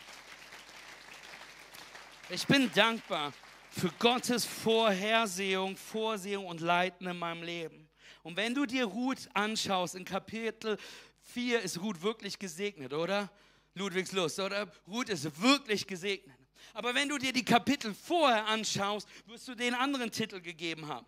[2.30, 3.32] Ich bin dankbar
[3.70, 7.88] für Gottes Vorhersehung, Vorsehung und Leiten in meinem Leben.
[8.22, 10.78] Und wenn du dir Ruth anschaust, in Kapitel
[11.22, 13.30] 4 ist Ruth wirklich gesegnet, oder?
[13.74, 14.70] Ludwigslust, oder?
[14.86, 16.43] Ruth ist wirklich gesegnet.
[16.72, 21.06] Aber wenn du dir die Kapitel vorher anschaust, wirst du den anderen Titel gegeben haben.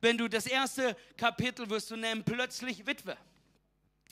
[0.00, 3.16] Wenn du das erste Kapitel wirst du nennen, plötzlich Witwe.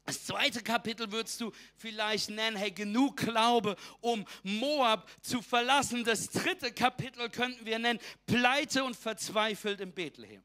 [0.05, 6.03] Das zweite Kapitel würdest du vielleicht nennen, hey, genug Glaube, um Moab zu verlassen.
[6.03, 10.43] Das dritte Kapitel könnten wir nennen, pleite und verzweifelt in Bethlehem.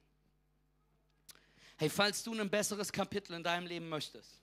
[1.77, 4.41] Hey, falls du ein besseres Kapitel in deinem Leben möchtest,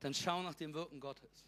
[0.00, 1.44] dann schau nach dem Wirken Gottes.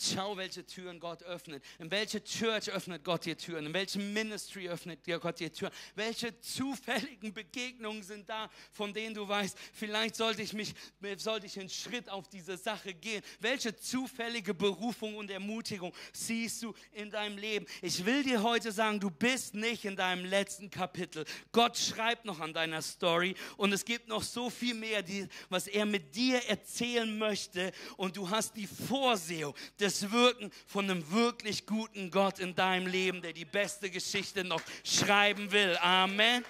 [0.00, 1.62] Schau, welche Türen Gott öffnet.
[1.78, 3.66] In welche Church öffnet Gott dir Türen?
[3.66, 5.72] In welchem Ministry öffnet dir Gott dir Türen?
[5.94, 10.74] Welche zufälligen Begegnungen sind da, von denen du weißt, vielleicht sollte ich mich,
[11.16, 13.22] sollte ich einen Schritt auf diese Sache gehen?
[13.40, 17.66] Welche zufällige Berufung und Ermutigung siehst du in deinem Leben?
[17.82, 21.24] Ich will dir heute sagen, du bist nicht in deinem letzten Kapitel.
[21.50, 25.04] Gott schreibt noch an deiner Story und es gibt noch so viel mehr,
[25.48, 29.54] was er mit dir erzählen möchte und du hast die Vorsehung,
[29.88, 34.60] das Wirken von einem wirklich guten Gott in deinem Leben, der die beste Geschichte noch
[34.84, 35.76] schreiben will.
[35.78, 36.44] Amen.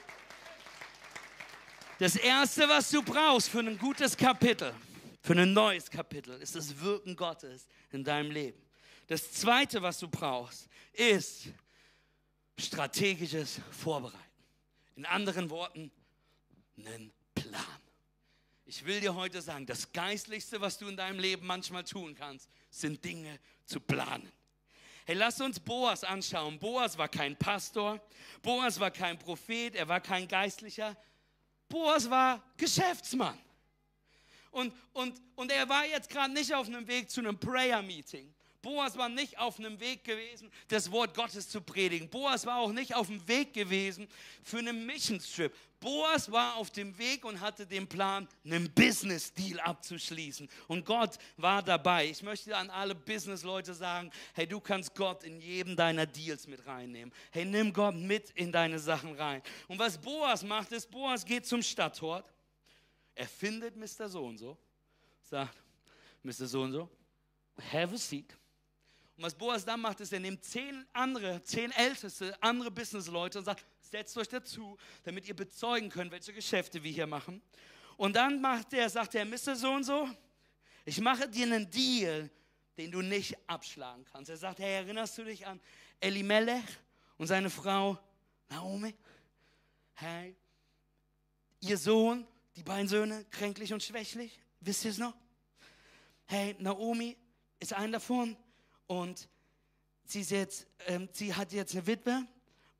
[2.01, 4.75] Das Erste, was du brauchst für ein gutes Kapitel,
[5.23, 8.61] für ein neues Kapitel, ist das Wirken Gottes in deinem Leben.
[9.07, 11.49] Das Zweite, was du brauchst, ist
[12.59, 14.19] strategisches Vorbereiten.
[14.97, 15.93] In anderen Worten,
[16.77, 17.88] einen Plan.
[18.71, 22.51] Ich will dir heute sagen, das Geistlichste, was du in deinem Leben manchmal tun kannst,
[22.69, 24.31] sind Dinge zu planen.
[25.07, 26.59] Hey, lass uns Boas anschauen.
[26.59, 27.99] Boas war kein Pastor,
[28.43, 30.95] Boas war kein Prophet, er war kein Geistlicher.
[31.67, 33.39] Boas war Geschäftsmann.
[34.51, 38.35] Und, und, und er war jetzt gerade nicht auf einem Weg zu einem Prayer-Meeting.
[38.61, 42.09] Boas war nicht auf einem Weg gewesen, das Wort Gottes zu predigen.
[42.09, 44.09] Boas war auch nicht auf dem Weg gewesen
[44.43, 45.55] für einen Mission-Trip.
[45.79, 50.49] Boas war auf dem Weg und hatte den Plan, einen Business-Deal abzuschließen.
[50.67, 52.09] Und Gott war dabei.
[52.09, 56.67] Ich möchte an alle Business-Leute sagen, hey, du kannst Gott in jedem deiner Deals mit
[56.67, 57.15] reinnehmen.
[57.31, 59.41] Hey, nimm Gott mit in deine Sachen rein.
[59.69, 62.25] Und was Boas macht, ist, Boas geht zum Stadtort.
[63.15, 64.09] Er findet Mr.
[64.09, 64.59] So und so,
[65.23, 65.57] sagt,
[66.25, 66.47] Mr.
[66.47, 66.89] So und so,
[67.73, 68.37] have a seat.
[69.19, 73.45] Und was Boas dann macht, ist, er nimmt zehn andere, zehn älteste, andere Businessleute und
[73.47, 77.43] sagt, setzt euch dazu, damit ihr bezeugen könnt, welche Geschäfte wir hier machen.
[77.97, 79.57] Und dann macht er, sagt er, Mr.
[79.57, 80.09] So und so,
[80.85, 82.31] ich mache dir einen Deal,
[82.77, 84.31] den du nicht abschlagen kannst.
[84.31, 85.61] Er sagt, hey, erinnerst du dich an
[85.99, 86.63] Elimelech
[87.17, 87.99] und seine Frau
[88.49, 88.95] Naomi?
[89.95, 90.37] Hey,
[91.59, 95.17] ihr Sohn, die beiden Söhne, kränklich und schwächlich, wisst ihr es noch?
[96.27, 97.17] Hey, Naomi
[97.59, 98.37] ist ein davon
[98.89, 99.29] und
[100.05, 102.27] sie, ist jetzt, ähm, sie hat jetzt eine Witwe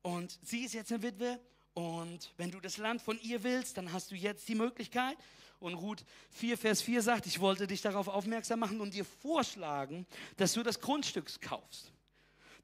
[0.01, 1.39] und sie ist jetzt eine Witwe
[1.73, 5.17] und wenn du das Land von ihr willst, dann hast du jetzt die Möglichkeit.
[5.59, 10.05] Und Ruth 4, Vers 4 sagt, ich wollte dich darauf aufmerksam machen und dir vorschlagen,
[10.37, 11.91] dass du das Grundstück kaufst.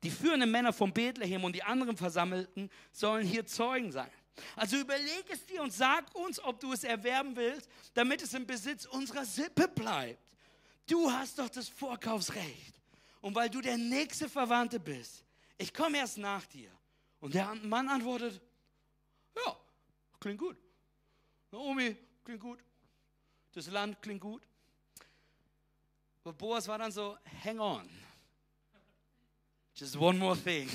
[0.04, 4.12] Die führenden Männer von Bethlehem und die anderen Versammelten sollen hier Zeugen sein.
[4.56, 8.46] Also überleg es dir und sag uns, ob du es erwerben willst, damit es im
[8.46, 10.20] Besitz unserer Sippe bleibt.
[10.88, 12.75] Du hast doch das Vorkaufsrecht.
[13.26, 15.26] Und weil du der nächste Verwandte bist,
[15.58, 16.70] ich komme erst nach dir.
[17.20, 18.40] Und der Mann antwortet,
[19.36, 19.58] ja,
[20.20, 20.56] klingt gut.
[21.50, 22.60] Naomi, klingt gut.
[23.52, 24.44] Das Land klingt gut.
[26.24, 27.90] Und Boas war dann so, hang on.
[29.74, 30.70] Just one more thing.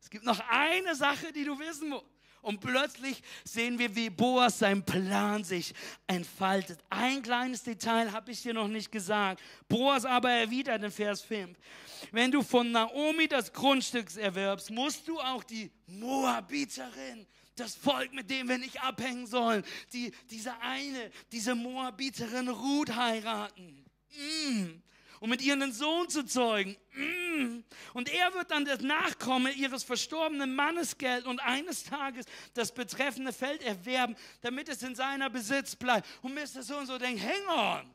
[0.00, 2.06] Es gibt noch eine Sache, die du wissen musst.
[2.44, 5.72] Und plötzlich sehen wir, wie Boas sein Plan sich
[6.06, 6.78] entfaltet.
[6.90, 9.42] Ein kleines Detail habe ich dir noch nicht gesagt.
[9.66, 11.58] Boas aber erwidert in Vers 5.
[12.12, 17.26] Wenn du von Naomi das Grundstück erwirbst, musst du auch die Moabiterin
[17.56, 23.86] das Volk, mit dem wir nicht abhängen sollen, die, diese eine, diese Moabiterin Ruth heiraten.
[24.10, 24.82] Mm
[25.20, 26.76] und mit ihr einen Sohn zu zeugen.
[26.92, 27.64] Mm.
[27.92, 33.32] Und er wird dann das Nachkomme ihres verstorbenen Mannes gelten und eines Tages das betreffende
[33.32, 36.06] Feld erwerben, damit es in seiner Besitz bleibt.
[36.22, 36.62] Und Mr.
[36.62, 37.94] So und so denkt, hang on.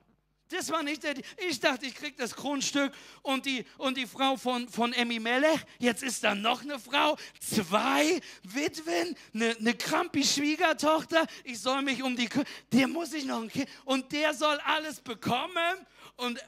[0.49, 1.13] Das war nicht der.
[1.47, 5.59] Ich dachte, ich krieg das Grundstück und die, und die Frau von, von Emmy Melech.
[5.77, 11.27] Jetzt ist da noch eine Frau, zwei Witwen, eine, eine Krampi-Schwiegertochter.
[11.43, 12.27] Ich soll mich um die.
[12.71, 13.69] Der muss ich noch ein Kind.
[13.85, 15.85] Und der soll alles bekommen.
[16.17, 16.43] Und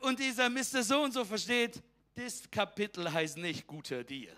[0.00, 0.82] und dieser Mr.
[0.82, 1.82] So und so versteht,
[2.14, 4.36] das Kapitel heißt nicht guter Deal.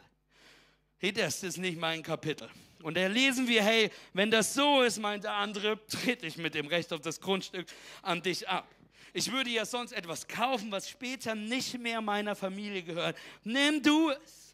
[0.98, 2.48] Hey, das ist nicht mein Kapitel.
[2.82, 6.54] Und da lesen wir, hey, wenn das so ist, meint der andere, trete ich mit
[6.54, 7.66] dem Recht auf das Grundstück
[8.02, 8.66] an dich ab.
[9.12, 13.16] Ich würde ja sonst etwas kaufen, was später nicht mehr meiner Familie gehört.
[13.44, 14.45] Nimm du es.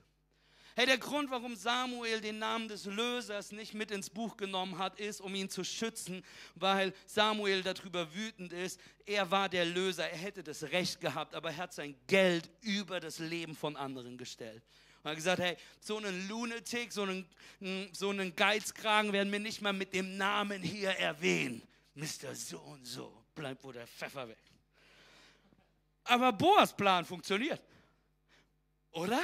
[0.74, 4.98] Hey, der Grund, warum Samuel den Namen des Lösers nicht mit ins Buch genommen hat,
[4.98, 8.80] ist, um ihn zu schützen, weil Samuel darüber wütend ist.
[9.04, 13.00] Er war der Löser, er hätte das Recht gehabt, aber er hat sein Geld über
[13.00, 14.62] das Leben von anderen gestellt.
[15.02, 17.28] Und er hat gesagt, hey, so einen Lunatic, so einen,
[17.92, 21.60] so einen Geizkragen werden wir nicht mal mit dem Namen hier erwähnen.
[21.94, 22.34] Mr.
[22.34, 24.38] So und so, bleibt wohl der Pfeffer weg.
[26.04, 27.60] Aber Boas Plan funktioniert.
[28.92, 29.22] Oder?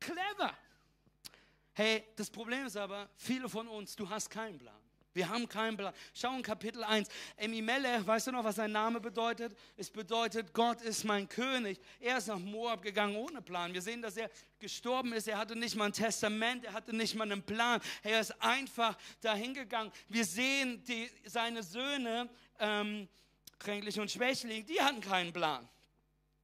[0.00, 0.56] Clever.
[1.72, 4.74] Hey, das Problem ist aber, viele von uns, du hast keinen Plan.
[5.18, 5.92] Wir haben keinen Plan.
[6.14, 7.08] Schau in Kapitel 1.
[7.36, 9.56] Emimelech, weißt du noch, was sein Name bedeutet?
[9.76, 11.80] Es bedeutet, Gott ist mein König.
[11.98, 13.72] Er ist nach Moab gegangen ohne Plan.
[13.74, 14.30] Wir sehen, dass er
[14.60, 15.26] gestorben ist.
[15.26, 17.80] Er hatte nicht mal ein Testament, er hatte nicht mal einen Plan.
[18.02, 19.90] Er ist einfach dahin gegangen.
[20.08, 22.28] Wir sehen die, seine Söhne,
[22.60, 23.08] ähm,
[23.58, 25.68] kränklich und schwächlich, die hatten keinen Plan.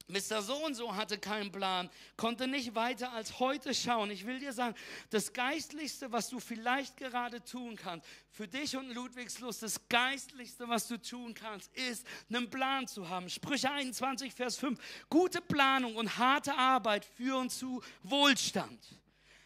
[0.07, 0.43] Mr.
[0.43, 4.11] So und so hatte keinen Plan, konnte nicht weiter als heute schauen.
[4.11, 4.75] Ich will dir sagen,
[5.09, 10.87] das Geistlichste, was du vielleicht gerade tun kannst, für dich und Ludwigslust, das Geistlichste, was
[10.87, 13.29] du tun kannst, ist, einen Plan zu haben.
[13.29, 14.79] Sprüche 21, Vers 5.
[15.09, 18.79] Gute Planung und harte Arbeit führen zu Wohlstand.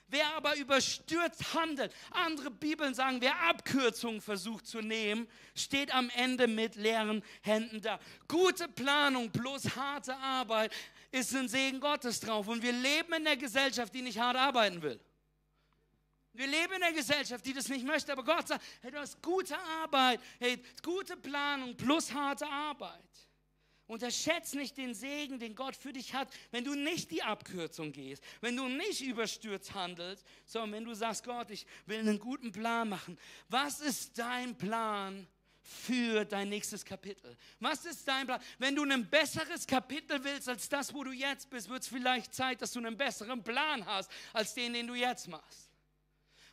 [0.09, 6.47] Wer aber überstürzt handelt, andere Bibeln sagen, wer Abkürzungen versucht zu nehmen, steht am Ende
[6.47, 7.99] mit leeren Händen da.
[8.27, 10.73] Gute Planung plus harte Arbeit
[11.11, 12.47] ist ein Segen Gottes drauf.
[12.47, 14.99] Und wir leben in der Gesellschaft, die nicht hart arbeiten will.
[16.33, 19.21] Wir leben in der Gesellschaft, die das nicht möchte, aber Gott sagt, hey, du hast
[19.21, 23.28] gute Arbeit, hey, gute Planung plus harte Arbeit.
[23.89, 28.23] Unterschätze nicht den Segen, den Gott für dich hat, wenn du nicht die Abkürzung gehst,
[28.39, 32.87] wenn du nicht überstürzt handelst, sondern wenn du sagst, Gott, ich will einen guten Plan
[32.87, 33.17] machen.
[33.47, 35.27] Was ist dein Plan
[35.63, 37.35] für dein nächstes Kapitel?
[37.59, 38.39] Was ist dein Plan?
[38.59, 42.35] Wenn du ein besseres Kapitel willst als das, wo du jetzt bist, wird es vielleicht
[42.35, 45.71] Zeit, dass du einen besseren Plan hast als den, den du jetzt machst.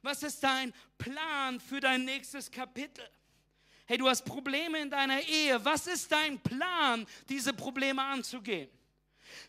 [0.00, 3.06] Was ist dein Plan für dein nächstes Kapitel?
[3.86, 5.64] Hey, du hast Probleme in deiner Ehe.
[5.64, 8.68] Was ist dein Plan, diese Probleme anzugehen?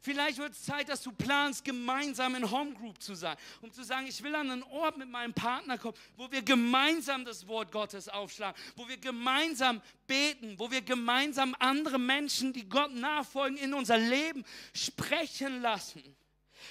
[0.02, 4.08] Vielleicht wird es Zeit, dass du planst, gemeinsam in Homegroup zu sein, um zu sagen,
[4.08, 8.10] ich will an einen Ort mit meinem Partner kommen, wo wir gemeinsam das Wort Gottes
[8.10, 13.98] aufschlagen, wo wir gemeinsam beten, wo wir gemeinsam andere Menschen, die Gott nachfolgen, in unser
[13.98, 16.04] Leben sprechen lassen.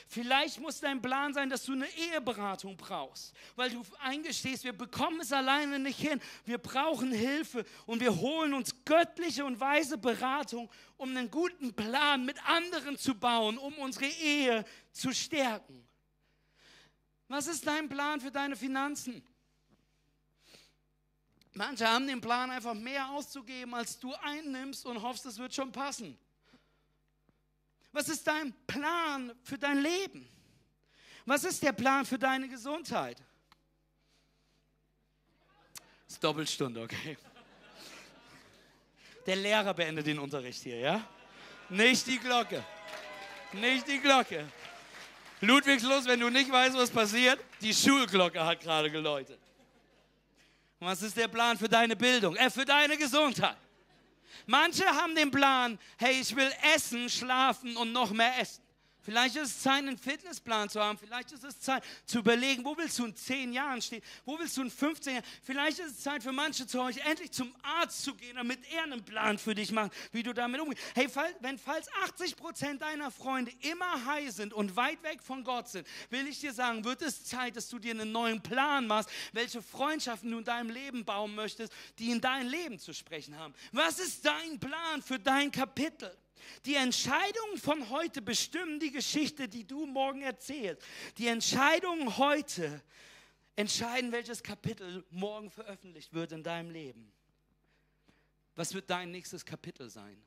[0.08, 5.20] Vielleicht muss dein Plan sein, dass du eine Eheberatung brauchst, weil du eingestehst, wir bekommen
[5.20, 6.20] es alleine nicht hin.
[6.44, 12.24] Wir brauchen Hilfe und wir holen uns göttliche und weise Beratung, um einen guten Plan
[12.24, 15.86] mit anderen zu bauen, um unsere Ehe zu stärken.
[17.28, 19.22] Was ist dein Plan für deine Finanzen?
[21.52, 25.72] Manche haben den Plan, einfach mehr auszugeben, als du einnimmst und hoffst, es wird schon
[25.72, 26.18] passen.
[27.92, 30.28] Was ist dein Plan für dein Leben?
[31.24, 33.18] Was ist der Plan für deine Gesundheit?
[36.04, 37.16] Das ist Doppelstunde, okay.
[39.26, 41.08] Der Lehrer beendet den Unterricht hier, ja?
[41.68, 42.64] Nicht die Glocke.
[43.52, 44.46] Nicht die Glocke.
[45.40, 49.38] Ludwigslos, wenn du nicht weißt, was passiert, die Schulglocke hat gerade geläutet.
[50.78, 52.36] was ist der Plan für deine Bildung?
[52.36, 53.56] Äh, für deine Gesundheit.
[54.44, 58.65] Manche haben den Plan, hey, ich will essen, schlafen und noch mehr essen.
[59.06, 60.98] Vielleicht ist es Zeit, einen Fitnessplan zu haben.
[60.98, 64.02] Vielleicht ist es Zeit zu überlegen, wo willst du in zehn Jahren stehen?
[64.24, 65.24] Wo willst du in 15 Jahren?
[65.44, 68.82] Vielleicht ist es Zeit für manche zu euch, endlich zum Arzt zu gehen, damit er
[68.82, 70.82] einen Plan für dich macht, wie du damit umgehst.
[70.96, 71.06] Hey,
[71.38, 75.86] wenn falls 80 Prozent deiner Freunde immer high sind und weit weg von Gott sind,
[76.10, 79.62] will ich dir sagen, wird es Zeit, dass du dir einen neuen Plan machst, welche
[79.62, 83.54] Freundschaften du in deinem Leben bauen möchtest, die in dein Leben zu sprechen haben.
[83.70, 86.10] Was ist dein Plan für dein Kapitel?
[86.64, 90.82] Die Entscheidungen von heute bestimmen die Geschichte, die du morgen erzählst.
[91.18, 92.82] Die Entscheidungen heute
[93.56, 97.12] entscheiden, welches Kapitel morgen veröffentlicht wird in deinem Leben.
[98.54, 100.22] Was wird dein nächstes Kapitel sein?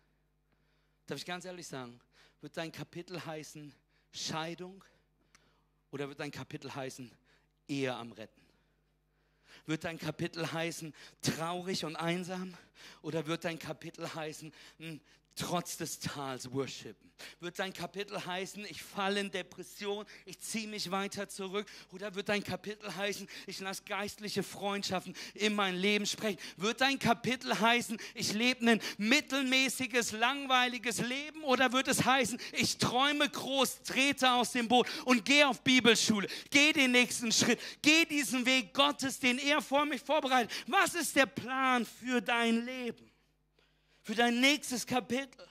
[1.08, 2.00] Darf ich ganz ehrlich sagen,
[2.42, 3.74] wird dein Kapitel heißen
[4.12, 4.84] Scheidung
[5.92, 7.12] oder wird dein Kapitel heißen
[7.68, 8.42] Ehe am Retten?
[9.66, 12.56] Wird dein Kapitel heißen traurig und einsam
[13.02, 14.54] oder wird dein Kapitel heißen
[15.40, 17.10] trotz des Tals worshipen?
[17.40, 21.68] Wird dein Kapitel heißen, ich falle in Depression, ich ziehe mich weiter zurück?
[21.92, 26.40] Oder wird dein Kapitel heißen, ich lasse geistliche Freundschaften in mein Leben sprechen?
[26.58, 31.44] Wird dein Kapitel heißen, ich lebe ein mittelmäßiges, langweiliges Leben?
[31.44, 36.28] Oder wird es heißen, ich träume groß, trete aus dem Boot und gehe auf Bibelschule,
[36.50, 40.52] gehe den nächsten Schritt, gehe diesen Weg Gottes, den er vor mich vorbereitet?
[40.68, 43.09] Was ist der Plan für dein Leben?
[44.10, 45.48] Für dein nächstes Kapitel.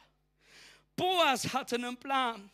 [0.97, 2.51] Boas hatte einen Plan.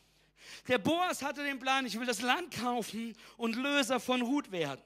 [0.68, 4.82] Der Boas hatte den Plan, ich will das Land kaufen und Löser von Ruth werden.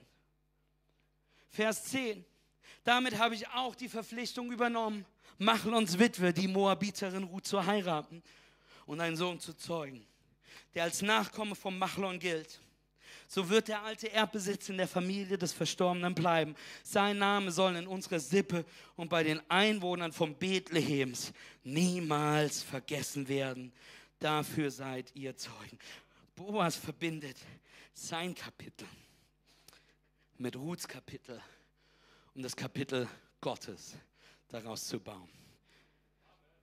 [1.50, 2.24] Vers 10.
[2.84, 5.04] Damit habe ich auch die Verpflichtung übernommen,
[5.38, 8.22] Machlons Witwe, die Moabiterin Ruth, zu heiraten
[8.86, 10.06] und einen Sohn zu zeugen,
[10.76, 12.60] der als Nachkomme von Machlon gilt
[13.28, 16.56] so wird der alte Erbbesitz in der Familie des Verstorbenen bleiben.
[16.82, 18.64] Sein Name soll in unserer Sippe
[18.96, 23.72] und bei den Einwohnern von Bethlehems niemals vergessen werden.
[24.18, 25.78] Dafür seid ihr Zeugen.
[26.34, 27.36] Boas verbindet
[27.94, 28.88] sein Kapitel
[30.38, 31.40] mit Ruths Kapitel
[32.38, 33.08] um das Kapitel
[33.40, 33.96] Gottes
[34.46, 35.28] daraus zu bauen.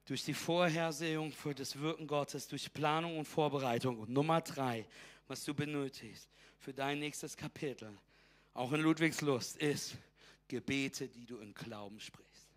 [0.06, 3.98] Durch die Vorhersehung für das Wirken Gottes, durch Planung und Vorbereitung.
[3.98, 4.86] Und Nummer drei,
[5.26, 7.96] was du benötigst für dein nächstes Kapitel,
[8.54, 9.96] auch in Ludwigslust, ist
[10.48, 12.48] Gebete, die du im Glauben sprichst.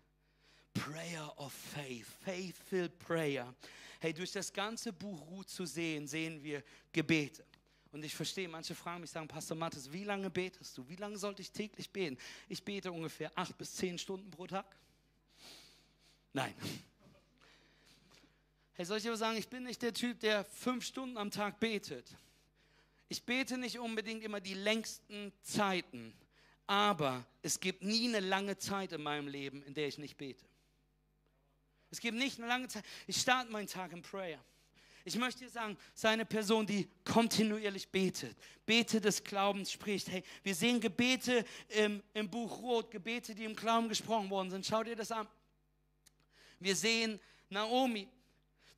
[0.74, 3.54] Prayer of Faith, Faith-filled Prayer.
[4.00, 6.62] Hey, durch das ganze Buch Ruth zu sehen, sehen wir
[6.92, 7.44] Gebete.
[7.92, 10.88] Und ich verstehe, manche fragen mich, sagen, Pastor Mattes, wie lange betest du?
[10.88, 12.16] Wie lange sollte ich täglich beten?
[12.48, 14.76] Ich bete ungefähr acht bis zehn Stunden pro Tag.
[16.32, 16.54] Nein.
[18.74, 21.58] Hey, soll ich aber sagen, ich bin nicht der Typ, der fünf Stunden am Tag
[21.58, 22.16] betet.
[23.10, 26.14] Ich bete nicht unbedingt immer die längsten Zeiten,
[26.68, 30.46] aber es gibt nie eine lange Zeit in meinem Leben, in der ich nicht bete.
[31.90, 32.84] Es gibt nicht eine lange Zeit.
[33.08, 34.38] Ich starte meinen Tag in Prayer.
[35.04, 38.36] Ich möchte dir sagen, sei eine Person, die kontinuierlich betet.
[38.64, 40.08] Bete des Glaubens spricht.
[40.08, 44.64] Hey, wir sehen Gebete im, im Buch Rot, Gebete, die im Glauben gesprochen worden sind.
[44.64, 45.26] Schau dir das an.
[46.60, 48.06] Wir sehen Naomi,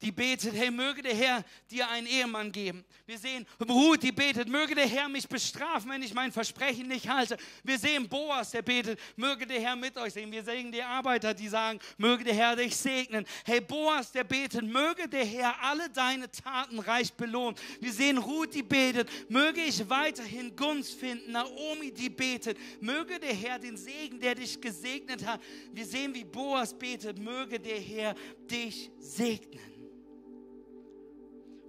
[0.02, 2.84] die betet, hey, möge der Herr dir einen Ehemann geben.
[3.06, 7.08] Wir sehen Ruth, die betet, möge der Herr mich bestrafen, wenn ich mein Versprechen nicht
[7.08, 7.36] halte.
[7.62, 10.30] Wir sehen Boas, der betet, möge der Herr mit euch sehen.
[10.32, 13.24] Wir sehen die Arbeiter, die sagen, möge der Herr dich segnen.
[13.44, 17.56] Hey, Boas, der betet, möge der Herr alle deine Taten reich belohnen.
[17.80, 21.32] Wir sehen Ruth, die betet, möge ich weiterhin Gunst finden.
[21.32, 25.40] Naomi, die betet, möge der Herr den Segen, der dich gesegnet hat.
[25.72, 28.14] Wir sehen, wie Boas betet, möge der Herr
[28.50, 29.71] dich segnen.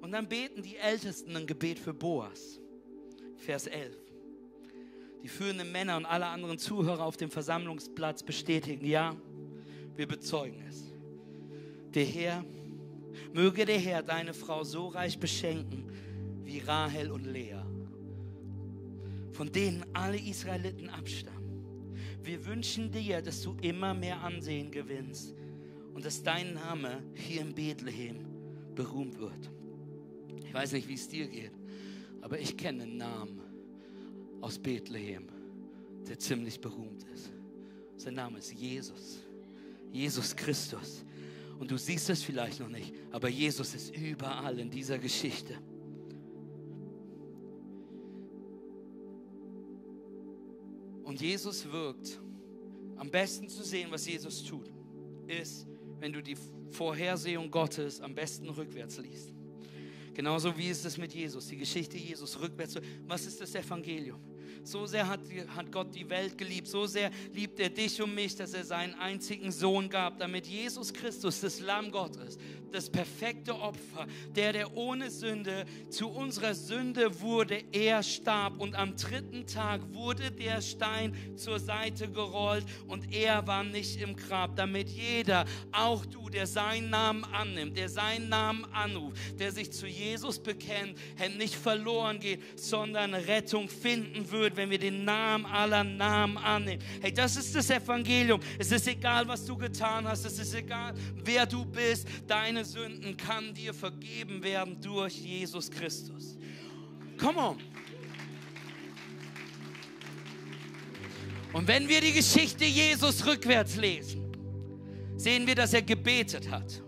[0.03, 2.59] Und dann beten die Ältesten ein Gebet für Boas.
[3.37, 3.95] Vers 11.
[5.23, 9.15] Die führenden Männer und alle anderen Zuhörer auf dem Versammlungsplatz bestätigen, ja,
[9.95, 10.91] wir bezeugen es.
[11.93, 12.43] Der Herr,
[13.31, 15.89] möge der Herr deine Frau so reich beschenken
[16.43, 17.61] wie Rahel und Lea,
[19.31, 22.03] von denen alle Israeliten abstammen.
[22.21, 25.33] Wir wünschen dir, dass du immer mehr Ansehen gewinnst
[25.93, 28.25] und dass dein Name hier in Bethlehem
[28.75, 29.49] berühmt wird.
[30.45, 31.51] Ich weiß nicht, wie es dir geht,
[32.21, 33.41] aber ich kenne einen Namen
[34.41, 35.27] aus Bethlehem,
[36.07, 37.31] der ziemlich berühmt ist.
[37.97, 39.19] Sein Name ist Jesus.
[39.91, 41.05] Jesus Christus.
[41.59, 45.57] Und du siehst es vielleicht noch nicht, aber Jesus ist überall in dieser Geschichte.
[51.03, 52.19] Und Jesus wirkt.
[52.95, 54.71] Am besten zu sehen, was Jesus tut,
[55.27, 55.67] ist,
[55.99, 56.37] wenn du die
[56.71, 59.33] Vorhersehung Gottes am besten rückwärts liest.
[60.13, 62.79] Genauso wie ist es mit Jesus, die Geschichte Jesus rückwärts.
[63.07, 64.32] Was ist das Evangelium?
[64.63, 65.19] So sehr hat,
[65.55, 68.93] hat Gott die Welt geliebt, so sehr liebt er dich und mich, dass er seinen
[68.95, 72.37] einzigen Sohn gab, damit Jesus Christus, das Lamm Gottes,
[72.73, 78.95] das perfekte Opfer, der, der ohne Sünde zu unserer Sünde wurde, er starb und am
[78.95, 84.89] dritten Tag wurde der Stein zur Seite gerollt und er war nicht im Grab, damit
[84.89, 90.39] jeder, auch du, der seinen Namen annimmt, der seinen Namen anruft, der sich zu Jesus
[90.39, 90.97] bekennt,
[91.37, 96.81] nicht verloren geht, sondern Rettung finden wird, wenn wir den Namen aller Namen annehmen.
[97.01, 98.39] Hey, das ist das Evangelium.
[98.57, 100.25] Es ist egal, was du getan hast.
[100.25, 100.93] Es ist egal,
[101.23, 102.07] wer du bist.
[102.27, 106.37] Deine Sünden kann dir vergeben werden durch Jesus Christus.
[107.19, 107.57] Come on.
[111.53, 114.31] Und wenn wir die Geschichte Jesus rückwärts lesen,
[115.15, 116.81] sehen wir, dass er gebetet hat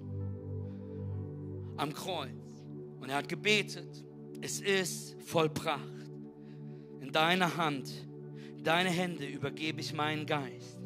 [1.78, 2.32] am Kreuz.
[3.00, 4.04] Und er hat gebetet,
[4.42, 5.95] es ist vollbracht.
[7.16, 7.90] In deine Hand,
[8.58, 10.78] in deine Hände übergebe ich meinen Geist.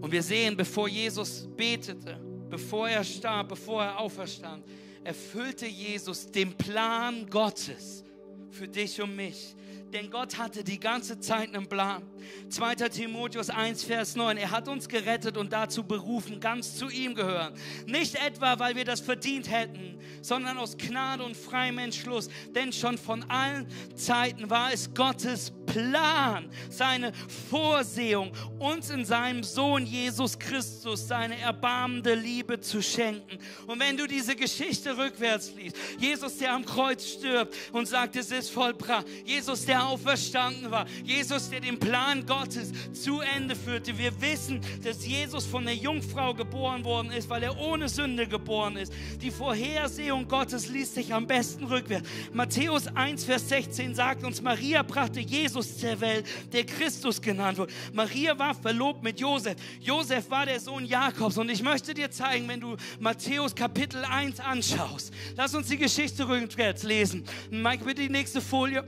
[0.00, 2.16] Und wir sehen, bevor Jesus betete,
[2.48, 4.64] bevor er starb, bevor er auferstand,
[5.02, 8.04] erfüllte Jesus den Plan Gottes
[8.52, 9.56] für dich und mich.
[9.92, 12.02] Denn Gott hatte die ganze Zeit einen Plan.
[12.48, 12.74] 2.
[12.88, 14.36] Timotheus 1, Vers 9.
[14.36, 17.54] Er hat uns gerettet und dazu berufen, ganz zu ihm gehören.
[17.86, 22.28] Nicht etwa, weil wir das verdient hätten, sondern aus Gnade und freiem Entschluss.
[22.54, 23.66] Denn schon von allen
[23.96, 27.12] Zeiten war es Gottes Plan, seine
[27.48, 33.38] Vorsehung, uns in seinem Sohn Jesus Christus seine erbarmende Liebe zu schenken.
[33.66, 38.30] Und wenn du diese Geschichte rückwärts liest, Jesus, der am Kreuz stirbt und sagt, es
[38.30, 39.06] ist vollbracht.
[39.24, 40.86] Jesus, der auferstanden war.
[41.04, 43.96] Jesus, der den Plan Gottes zu Ende führte.
[43.96, 48.76] Wir wissen, dass Jesus von der Jungfrau geboren worden ist, weil er ohne Sünde geboren
[48.76, 48.92] ist.
[49.20, 52.08] Die Vorhersehung Gottes liest sich am besten rückwärts.
[52.32, 57.70] Matthäus 1, Vers 16 sagt uns, Maria brachte Jesus zur Welt, der Christus genannt wird.
[57.92, 59.56] Maria war verlobt mit Josef.
[59.80, 61.38] Josef war der Sohn Jakobs.
[61.38, 66.28] Und ich möchte dir zeigen, wenn du Matthäus Kapitel 1 anschaust, lass uns die Geschichte
[66.28, 67.24] rückwärts lesen.
[67.50, 68.84] Mike, bitte die nächste Folie.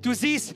[0.00, 0.54] Du siehst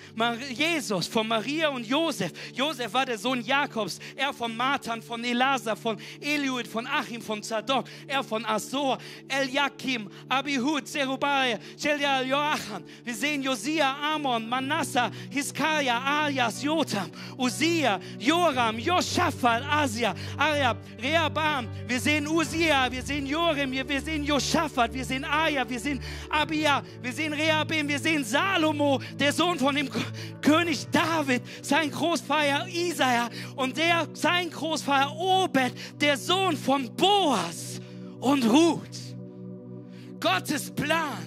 [0.54, 2.32] Jesus von Maria und Josef.
[2.54, 3.98] Josef war der Sohn Jakobs.
[4.14, 7.86] Er von Matan, von Elasa, von Eliud, von Achim, von Zadok.
[8.06, 12.84] Er von Asor, Eliakim, Abihud, Zerubbabel, Jelial, Joachim.
[13.02, 21.68] Wir sehen Josia, Amon, Manasseh, Hiskaria, Alias, Jotam, Usia, Joram, Joshaphat, Asia, Ariab, Rehabam.
[21.88, 26.82] Wir sehen Usia, wir sehen Jorim, wir sehen Joshaphat, wir sehen Aya, wir sehen Abia,
[27.00, 29.88] wir sehen Rehabim, wir sehen Salomo, der Sohn von dem
[30.40, 37.80] König David, sein Großvater Isaiah und der, sein Großvater Obed, der Sohn von Boas
[38.20, 39.16] und Ruth.
[40.20, 41.26] Gottes Plan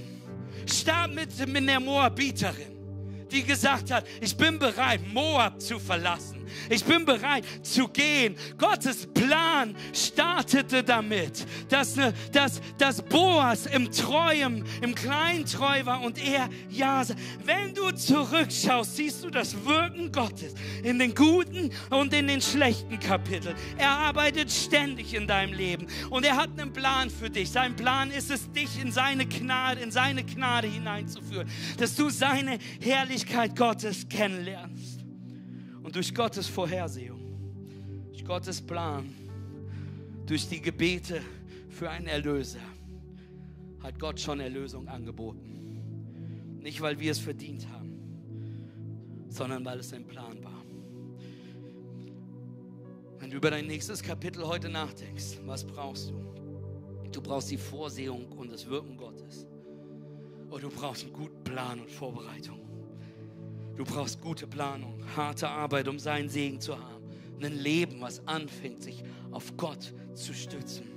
[0.66, 6.45] starb mit, mit der Moabiterin, die gesagt hat, ich bin bereit, Moab zu verlassen.
[6.70, 8.36] Ich bin bereit zu gehen.
[8.58, 16.02] Gottes Plan startete damit, dass, ne, dass, dass Boas im Treuen, im Kleinen treu war
[16.02, 16.96] und er ja.
[17.43, 23.00] Wenn du zurückschaust, siehst du das Wirken Gottes in den guten und in den schlechten
[23.00, 23.56] Kapiteln.
[23.78, 27.52] Er arbeitet ständig in deinem Leben und er hat einen Plan für dich.
[27.52, 32.60] Sein Plan ist es, dich in seine Gnade, in seine Gnade hineinzuführen, dass du seine
[32.80, 34.95] Herrlichkeit Gottes kennenlernst.
[35.96, 37.22] Und durch Gottes Vorhersehung,
[38.12, 39.16] durch Gottes Plan,
[40.26, 41.22] durch die Gebete
[41.70, 42.60] für einen Erlöser
[43.82, 46.60] hat Gott schon Erlösung angeboten.
[46.60, 50.66] Nicht, weil wir es verdient haben, sondern weil es sein Plan war.
[53.20, 57.10] Wenn du über dein nächstes Kapitel heute nachdenkst, was brauchst du?
[57.14, 59.48] Du brauchst die Vorsehung und das Wirken Gottes.
[60.50, 62.74] Oder du brauchst einen guten Plan und Vorbereitung.
[63.76, 67.03] Du brauchst gute Planung, harte Arbeit, um seinen Segen zu haben.
[67.41, 70.88] Ein Leben, was anfängt, sich auf Gott zu stützen.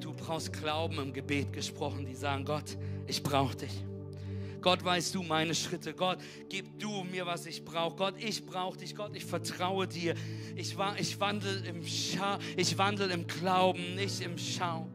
[0.00, 3.84] Du brauchst Glauben im Gebet gesprochen, die sagen, Gott, ich brauche dich.
[4.60, 5.94] Gott, weißt du meine Schritte.
[5.94, 6.18] Gott,
[6.48, 7.94] gib du mir, was ich brauche.
[7.94, 8.96] Gott, ich brauche dich.
[8.96, 10.14] Gott, ich vertraue dir.
[10.56, 14.90] Ich, war, ich wandle im ich wandle im Glauben, nicht im Schau.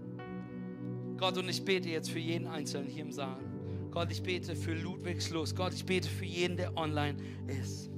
[1.18, 3.51] Gott, und ich bete jetzt für jeden Einzelnen hier im Saal.
[3.92, 5.56] Gott, ich bete für Ludwigslust.
[5.56, 7.18] Gott, ich bete für jeden, der online
[7.48, 7.90] ist.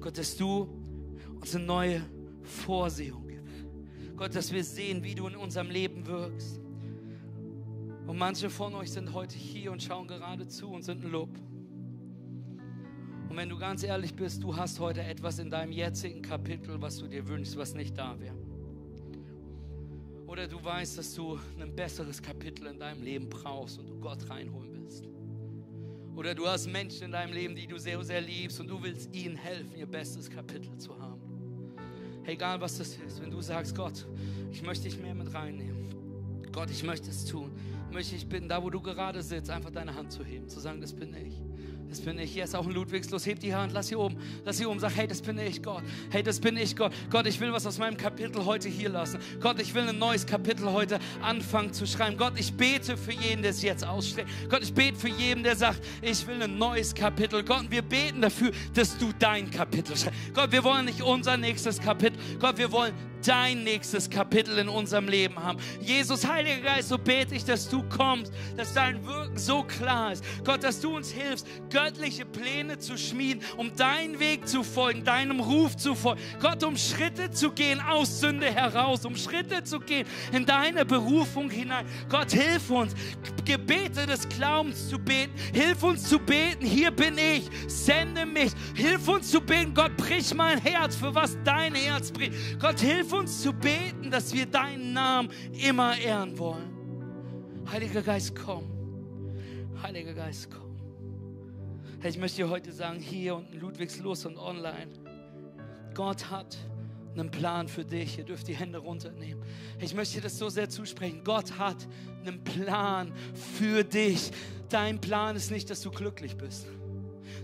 [0.00, 0.68] Gott, dass du
[1.40, 2.02] uns eine neue
[2.42, 3.66] Vorsehung gibst.
[4.16, 6.60] Gott, dass wir sehen, wie du in unserem Leben wirkst.
[8.06, 11.30] Und manche von euch sind heute hier und schauen gerade zu und sind ein Lob.
[13.28, 16.98] Und wenn du ganz ehrlich bist, du hast heute etwas in deinem jetzigen Kapitel, was
[16.98, 18.41] du dir wünschst, was nicht da wäre.
[20.32, 24.30] Oder du weißt, dass du ein besseres Kapitel in deinem Leben brauchst und du Gott
[24.30, 25.04] reinholen willst.
[26.16, 29.14] Oder du hast Menschen in deinem Leben, die du sehr, sehr liebst und du willst
[29.14, 31.20] ihnen helfen, ihr bestes Kapitel zu haben.
[32.24, 34.06] Egal was das ist, wenn du sagst, Gott,
[34.50, 35.94] ich möchte dich mehr mit reinnehmen.
[36.50, 37.50] Gott, ich möchte es tun.
[37.90, 40.80] Möchte ich bitten, da wo du gerade sitzt, einfach deine Hand zu heben, zu sagen,
[40.80, 41.42] das bin ich.
[41.92, 42.32] Das bin ich.
[42.32, 43.26] Hier ist auch ein Ludwigslos.
[43.26, 44.16] Heb die Hand, lass sie oben.
[44.46, 44.80] Lass sie oben.
[44.80, 45.82] Sag, hey, das bin ich, Gott.
[46.08, 46.90] Hey, das bin ich, Gott.
[47.10, 49.18] Gott, ich will was aus meinem Kapitel heute hier lassen.
[49.40, 52.16] Gott, ich will ein neues Kapitel heute anfangen zu schreiben.
[52.16, 54.24] Gott, ich bete für jeden, der es jetzt aussteht.
[54.48, 57.44] Gott, ich bete für jeden, der sagt, ich will ein neues Kapitel.
[57.44, 60.18] Gott, wir beten dafür, dass du dein Kapitel schreibst.
[60.32, 62.18] Gott, wir wollen nicht unser nächstes Kapitel.
[62.40, 62.94] Gott, wir wollen
[63.26, 65.58] dein nächstes Kapitel in unserem Leben haben.
[65.80, 70.24] Jesus, Heiliger Geist, so bete ich, dass du kommst, dass dein Wirken so klar ist.
[70.44, 75.40] Gott, dass du uns hilfst, göttliche Pläne zu schmieden, um deinen Weg zu folgen, deinem
[75.40, 76.20] Ruf zu folgen.
[76.40, 81.50] Gott, um Schritte zu gehen aus Sünde heraus, um Schritte zu gehen in deine Berufung
[81.50, 81.86] hinein.
[82.08, 82.94] Gott, hilf uns,
[83.44, 85.32] Gebete des Glaubens zu beten.
[85.52, 88.52] Hilf uns zu beten, hier bin ich, sende mich.
[88.74, 92.32] Hilf uns zu beten, Gott, brich mein Herz, für was dein Herz bricht.
[92.60, 96.72] Gott, hilf uns zu beten, dass wir deinen Namen immer ehren wollen.
[97.70, 98.64] Heiliger Geist, komm.
[99.82, 100.62] Heiliger Geist, komm.
[102.04, 104.88] Ich möchte dir heute sagen, hier und in Ludwigslos und online,
[105.94, 106.56] Gott hat
[107.14, 108.18] einen Plan für dich.
[108.18, 109.42] Ihr dürft die Hände runternehmen.
[109.80, 111.22] Ich möchte dir das so sehr zusprechen.
[111.24, 111.86] Gott hat
[112.24, 114.32] einen Plan für dich.
[114.68, 116.66] Dein Plan ist nicht, dass du glücklich bist.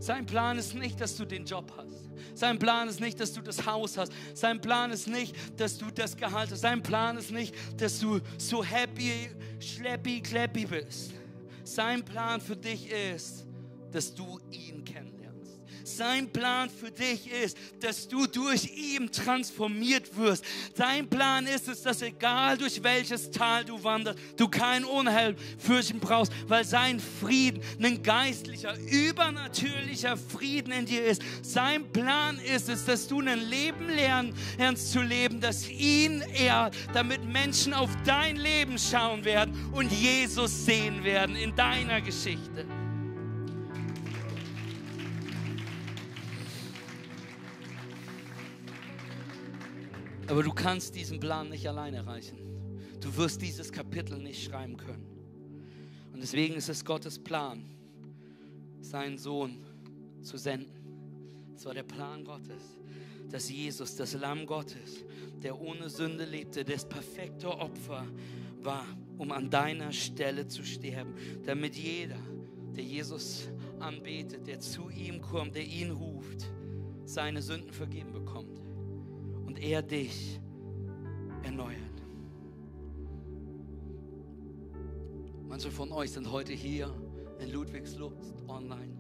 [0.01, 2.08] Sein Plan ist nicht, dass du den Job hast.
[2.39, 4.13] Sein Plan ist nicht, dass du das Haus hast.
[4.33, 6.61] Sein Plan ist nicht, dass du das Gehalt hast.
[6.61, 11.15] Sein Plan ist nicht, dass du so happy, schleppy, kleppy bist.
[11.65, 13.45] Sein Plan für dich ist,
[13.91, 14.85] dass du ihn.
[15.99, 20.45] Sein Plan für dich ist, dass du durch ihn transformiert wirst.
[20.73, 25.99] Sein Plan ist es, dass egal durch welches Tal du wanderst, du kein Unheil fürchten
[25.99, 31.21] brauchst, weil sein Frieden ein geistlicher, übernatürlicher Frieden in dir ist.
[31.43, 37.25] Sein Plan ist es, dass du ein Leben lernst zu leben, das ihn ehrt, damit
[37.25, 42.67] Menschen auf dein Leben schauen werden und Jesus sehen werden in deiner Geschichte.
[50.29, 52.37] Aber du kannst diesen Plan nicht allein erreichen.
[53.01, 55.07] Du wirst dieses Kapitel nicht schreiben können.
[56.13, 57.65] Und deswegen ist es Gottes Plan,
[58.81, 59.65] seinen Sohn
[60.21, 60.71] zu senden.
[61.57, 62.63] Es war der Plan Gottes,
[63.31, 65.05] dass Jesus, das Lamm Gottes,
[65.43, 68.07] der ohne Sünde lebte, das perfekte Opfer
[68.61, 68.85] war,
[69.17, 71.15] um an deiner Stelle zu sterben,
[71.47, 72.21] damit jeder,
[72.77, 73.49] der Jesus
[73.81, 76.51] anbetet, der zu ihm kommt, der ihn ruft,
[77.07, 78.58] seine Sünden vergeben bekommt
[79.59, 80.41] er dich
[81.43, 81.79] erneuert.
[85.49, 86.95] Manche von euch sind heute hier
[87.41, 88.97] in Ludwigslust online.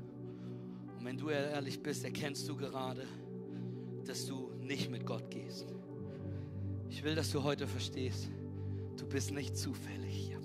[0.98, 3.04] Und wenn du ehrlich bist, erkennst du gerade,
[4.04, 5.66] dass du nicht mit Gott gehst.
[6.88, 8.30] Ich will, dass du heute verstehst,
[8.96, 10.40] du bist nicht zufällig hier.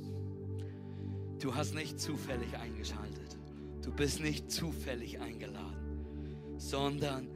[1.39, 3.37] Du hast nicht zufällig eingeschaltet.
[3.81, 7.27] Du bist nicht zufällig eingeladen, sondern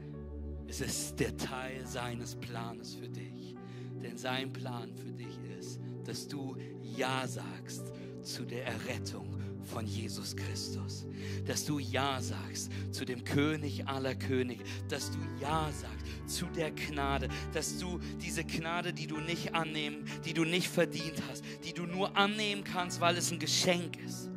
[0.68, 3.56] es ist der Teil seines Planes für dich.
[4.02, 7.92] Denn sein Plan für dich ist, dass du Ja sagst
[8.22, 11.06] zu der Errettung von Jesus Christus.
[11.46, 14.62] Dass du Ja sagst zu dem König aller Könige.
[14.88, 17.28] Dass du Ja sagst zu der Gnade.
[17.52, 21.86] Dass du diese Gnade, die du nicht annehmen, die du nicht verdient hast, die du
[21.86, 24.30] nur annehmen kannst, weil es ein Geschenk ist.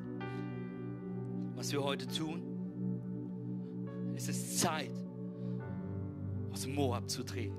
[1.56, 2.42] Was wir heute tun,
[4.16, 4.92] es ist Zeit,
[6.52, 7.56] aus Moab zu treten.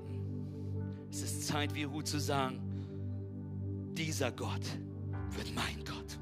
[1.11, 2.59] Es ist Zeit, wie Ruth zu sagen,
[3.93, 4.65] dieser Gott
[5.31, 6.19] wird mein Gott.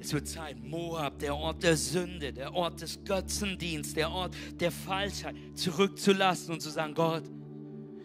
[0.00, 4.70] Es wird Zeit, Moab, der Ort der Sünde, der Ort des Götzendienstes, der Ort der
[4.70, 7.24] Falschheit, zurückzulassen und zu sagen, Gott,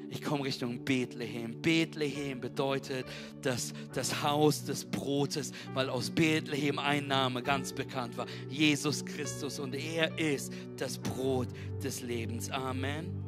[0.10, 1.60] ich komme Richtung Bethlehem.
[1.62, 3.06] Bethlehem bedeutet
[3.42, 8.28] das, das Haus des Brotes, weil aus Bethlehem ein Name ganz bekannt war.
[8.48, 11.48] Jesus Christus und er ist das Brot
[11.84, 12.52] des Lebens.
[12.52, 13.23] Amen.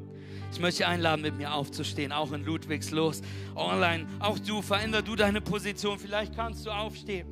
[0.52, 3.22] Ich möchte einladen, mit mir aufzustehen, auch in Ludwigslos,
[3.56, 4.08] online.
[4.20, 6.00] Auch du, veränder du deine Position.
[6.00, 7.28] Vielleicht kannst du aufstehen.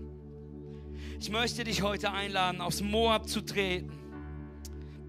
[1.19, 4.03] Ich möchte dich heute einladen, aufs Moab zu treten.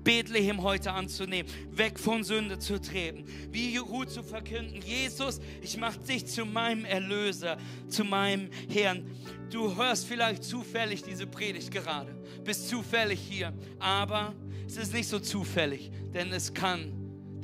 [0.05, 5.99] Bethlehem heute anzunehmen, weg von Sünde zu treten, wie Ruth zu verkünden, Jesus, ich mache
[5.99, 7.57] dich zu meinem Erlöser,
[7.89, 9.11] zu meinem Herrn.
[9.51, 14.35] Du hörst vielleicht zufällig diese Predigt gerade, bist zufällig hier, aber
[14.67, 16.93] es ist nicht so zufällig, denn es kann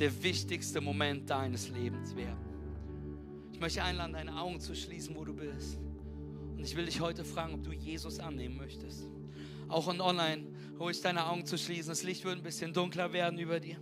[0.00, 2.38] der wichtigste Moment deines Lebens werden.
[3.52, 5.78] Ich möchte einladen, deine Augen zu schließen, wo du bist.
[6.56, 9.02] Und ich will dich heute fragen, ob du Jesus annehmen möchtest.
[9.68, 10.46] Auch und online,
[10.78, 11.90] ruhig deine Augen zu schließen.
[11.90, 13.76] Das Licht wird ein bisschen dunkler werden über dir.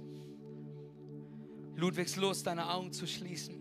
[1.77, 3.55] Ludwigs Lust, deine Augen zu schließen.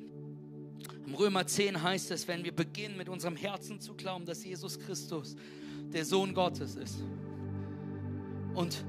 [1.05, 4.79] Im Römer 10 heißt es, wenn wir beginnen mit unserem Herzen zu glauben, dass Jesus
[4.79, 5.35] Christus
[5.93, 6.97] der Sohn Gottes ist
[8.55, 8.83] und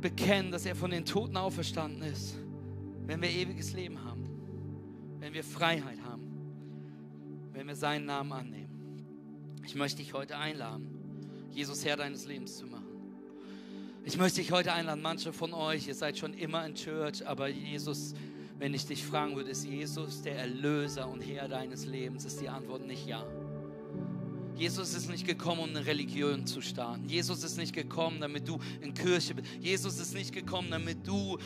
[0.00, 2.38] bekennen, dass er von den Toten auferstanden ist,
[3.08, 4.28] wenn wir ewiges Leben haben,
[5.18, 6.28] wenn wir Freiheit haben,
[7.54, 9.62] wenn wir seinen Namen annehmen.
[9.64, 10.86] Ich möchte dich heute einladen,
[11.50, 12.84] Jesus Herr deines Lebens zu machen.
[14.04, 17.48] Ich möchte dich heute einladen, manche von euch, ihr seid schon immer in Church, aber
[17.48, 18.14] Jesus,
[18.58, 22.50] wenn ich dich fragen würde, ist Jesus der Erlöser und Herr deines Lebens, ist die
[22.50, 23.24] Antwort nicht ja.
[24.58, 27.08] Jesus ist nicht gekommen, um eine Religion zu starten.
[27.08, 29.48] Jesus ist nicht gekommen, damit du in Kirche bist.
[29.60, 31.38] Jesus ist nicht gekommen, damit du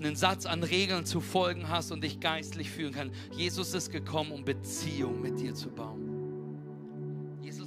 [0.00, 3.14] einen Satz an Regeln zu folgen hast und dich geistlich fühlen kannst.
[3.36, 6.16] Jesus ist gekommen, um Beziehung mit dir zu bauen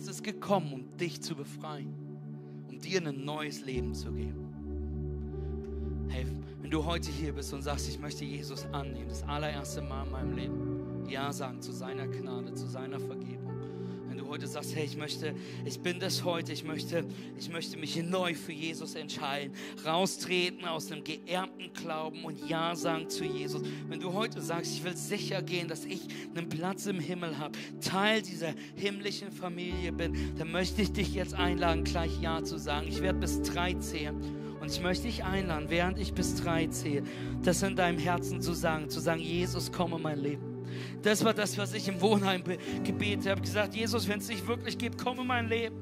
[0.10, 1.94] ist gekommen, um dich zu befreien,
[2.68, 6.08] um dir ein neues Leben zu geben.
[6.10, 6.26] Hey,
[6.62, 10.12] wenn du heute hier bist und sagst, ich möchte Jesus annehmen, das allererste Mal in
[10.12, 13.39] meinem Leben, Ja sagen zu seiner Gnade, zu seiner Vergebung
[14.30, 15.34] heute sagst, hey, ich möchte,
[15.66, 17.04] ich bin das heute, ich möchte,
[17.38, 19.54] ich möchte mich neu für Jesus entscheiden,
[19.86, 23.64] raustreten aus einem geerbten Glauben und Ja sagen zu Jesus.
[23.88, 26.02] Wenn du heute sagst, ich will sicher gehen, dass ich
[26.36, 31.34] einen Platz im Himmel habe, Teil dieser himmlischen Familie bin, dann möchte ich dich jetzt
[31.34, 32.88] einladen, gleich Ja zu sagen.
[32.88, 34.16] Ich werde bis drei zählen.
[34.62, 37.04] Und ich möchte dich einladen, während ich bis drei zähle,
[37.44, 40.59] das in deinem Herzen zu sagen, zu sagen, Jesus, komme mein Leben.
[41.02, 42.44] Das war das, was ich im Wohnheim
[42.84, 43.42] gebetet habe.
[43.42, 45.76] gesagt, Jesus, wenn es dich wirklich gibt, komm in mein Leben.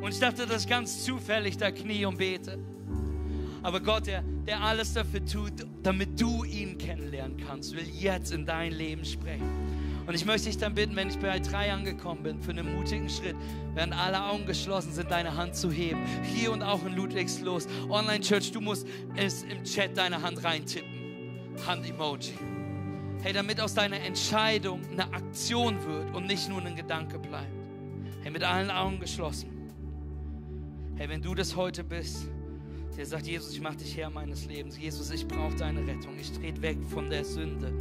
[0.00, 2.58] Und ich dachte, das ist ganz zufällig, da knie und bete.
[3.62, 8.44] Aber Gott, der, der alles dafür tut, damit du ihn kennenlernen kannst, will jetzt in
[8.44, 9.48] dein Leben sprechen.
[10.06, 13.08] Und ich möchte dich dann bitten, wenn ich bei drei angekommen bin, für einen mutigen
[13.08, 13.36] Schritt,
[13.74, 16.00] während alle Augen geschlossen sind, deine Hand zu heben.
[16.22, 17.66] Hier und auch in Ludwigslos.
[17.88, 18.86] Online Church, du musst
[19.16, 20.90] es im Chat deine Hand reintippen.
[21.66, 22.53] Hand-Emoji.
[23.24, 27.48] Hey, damit aus deiner Entscheidung eine Aktion wird und nicht nur ein Gedanke bleibt.
[28.20, 29.48] Hey, mit allen Augen geschlossen.
[30.96, 32.28] Hey, wenn du das heute bist,
[32.94, 34.78] der sagt, Jesus, ich mache dich Herr meines Lebens.
[34.78, 36.18] Jesus, ich brauche deine Rettung.
[36.20, 37.72] Ich trete weg von der Sünde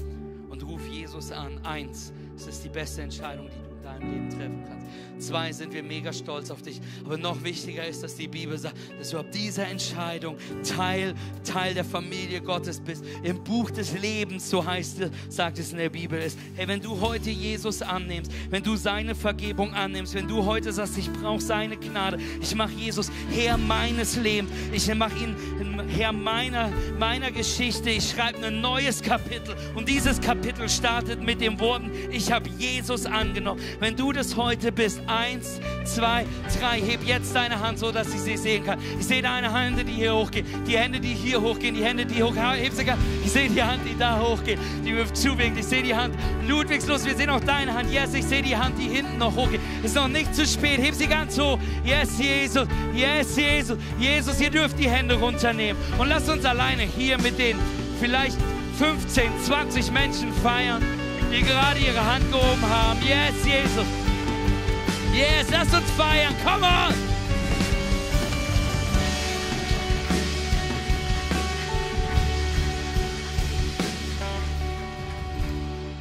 [0.49, 1.59] und ruf Jesus an.
[1.65, 4.87] Eins, es ist die beste Entscheidung, die deinem Leben treffen kannst.
[5.19, 6.81] Zwei, sind wir mega stolz auf dich.
[7.05, 11.13] Aber noch wichtiger ist, dass die Bibel sagt, dass du ab dieser Entscheidung Teil,
[11.43, 13.03] Teil der Familie Gottes bist.
[13.23, 16.81] Im Buch des Lebens, so heißt es, sagt es in der Bibel, ist, hey, wenn
[16.81, 21.41] du heute Jesus annimmst, wenn du seine Vergebung annimmst, wenn du heute sagst, ich brauche
[21.41, 25.35] seine Gnade, ich mache Jesus Herr meines Lebens, ich mache ihn
[25.87, 26.69] Herr meiner,
[26.99, 32.31] meiner Geschichte, ich schreibe ein neues Kapitel und dieses Kapitel startet mit den Worten, ich
[32.31, 33.61] habe Jesus angenommen.
[33.79, 36.25] Wenn du das heute bist, Eins, zwei,
[36.59, 36.79] drei.
[36.79, 38.79] Heb jetzt deine Hand so, dass ich sie sehen kann.
[38.99, 40.45] Ich sehe deine Hände, die hier hochgehen.
[40.67, 41.75] Die Hände, die hier hochgehen.
[41.75, 42.35] Die Hände, die hoch.
[42.35, 42.85] Heb sie
[43.23, 44.59] Ich sehe die Hand, die da hochgeht.
[44.85, 45.59] Die wirft zuwinkt.
[45.59, 46.15] Ich sehe die Hand.
[46.47, 47.91] Ludwigslos, wir sehen auch deine Hand.
[47.91, 49.61] Yes, ich sehe die Hand, die hinten noch hochgeht.
[49.83, 50.79] Ist noch nicht zu spät.
[50.79, 51.59] Heb sie ganz hoch.
[51.83, 52.67] Yes, Jesus.
[52.93, 53.77] Yes, Jesus.
[53.99, 55.81] Jesus, ihr dürft die Hände runternehmen.
[55.97, 57.57] Und lasst uns alleine hier mit den
[57.99, 58.37] vielleicht
[58.77, 60.81] 15, 20 Menschen feiern,
[61.33, 62.99] die gerade ihre Hand gehoben haben.
[63.01, 63.87] Yes, Jesus.
[65.13, 66.33] Yes, lass uns feiern.
[66.43, 66.93] Come on!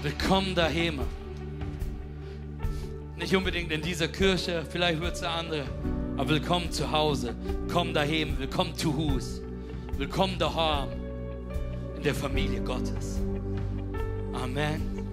[0.02, 1.00] Willkommen daheim.
[3.16, 5.64] Nicht unbedingt in dieser Kirche, vielleicht wird es eine andere,
[6.16, 7.34] aber willkommen zu Hause.
[7.66, 9.40] Willkommen daheim, willkommen zu Hus.
[9.96, 10.88] Willkommen daheim
[11.96, 13.20] in der Familie Gottes.
[14.32, 15.11] Amen.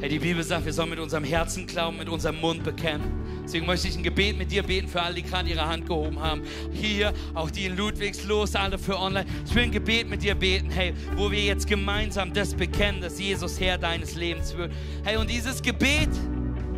[0.00, 3.42] Hey, die Bibel sagt, wir sollen mit unserem Herzen glauben, mit unserem Mund bekennen.
[3.44, 6.18] Deswegen möchte ich ein Gebet mit dir beten für alle, die gerade ihre Hand gehoben
[6.20, 6.42] haben.
[6.72, 9.26] Hier, auch die in Ludwigslos, alle für online.
[9.46, 13.18] Ich will ein Gebet mit dir beten, hey, wo wir jetzt gemeinsam das bekennen, dass
[13.18, 14.72] Jesus Herr deines Lebens wird.
[15.04, 16.08] Hey, und dieses Gebet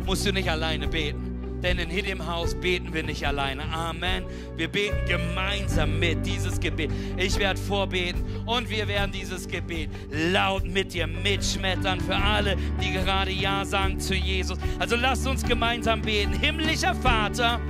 [0.05, 1.32] musst du nicht alleine beten
[1.63, 3.63] denn in Hit im Haus beten wir nicht alleine.
[3.71, 4.25] Amen.
[4.57, 6.91] Wir beten gemeinsam mit dieses Gebet.
[7.17, 12.91] Ich werde vorbeten und wir werden dieses Gebet laut mit dir mitschmettern für alle, die
[12.91, 14.57] gerade Ja sagen zu Jesus.
[14.77, 16.33] Also lasst uns gemeinsam beten.
[16.33, 17.61] Himmlischer Vater,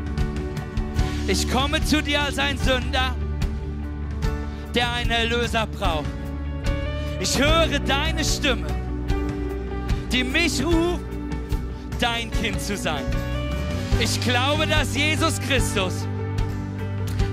[1.28, 3.16] ich komme zu dir als ein Sünder,
[4.74, 6.10] der einen Erlöser braucht.
[7.20, 8.68] Ich höre deine Stimme,
[10.12, 11.00] die mich ruft,
[12.00, 13.06] dein Kind zu sein.
[14.00, 16.08] Ich glaube, dass Jesus Christus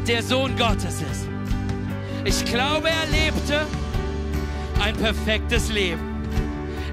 [0.06, 1.28] der Sohn Gottes ist.
[2.24, 3.66] Ich glaube, er lebte
[4.80, 6.00] ein perfektes Leben.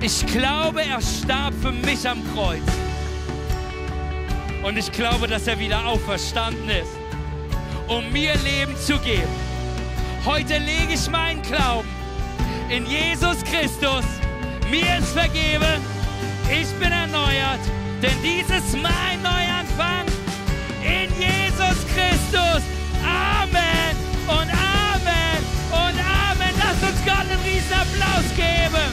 [0.01, 2.61] Ich glaube, er starb für mich am Kreuz.
[4.63, 6.91] Und ich glaube, dass er wieder auferstanden ist,
[7.87, 9.47] um mir Leben zu geben.
[10.25, 11.87] Heute lege ich meinen Glauben
[12.69, 14.05] in Jesus Christus.
[14.69, 15.81] Mir ist vergeben.
[16.49, 17.61] Ich bin erneuert.
[18.01, 19.07] Denn dieses Mal
[19.77, 20.07] Anfang
[20.81, 22.63] in Jesus Christus.
[23.03, 23.95] Amen
[24.27, 25.39] und Amen
[25.71, 26.53] und Amen.
[26.57, 28.89] Lasst uns Gott einen riesen Applaus geben.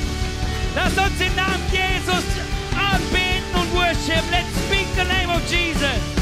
[0.75, 2.25] Lasst uns den Namen Jesus
[2.77, 4.23] anbeten und worship.
[4.31, 6.14] Let's speak the name of Jesus.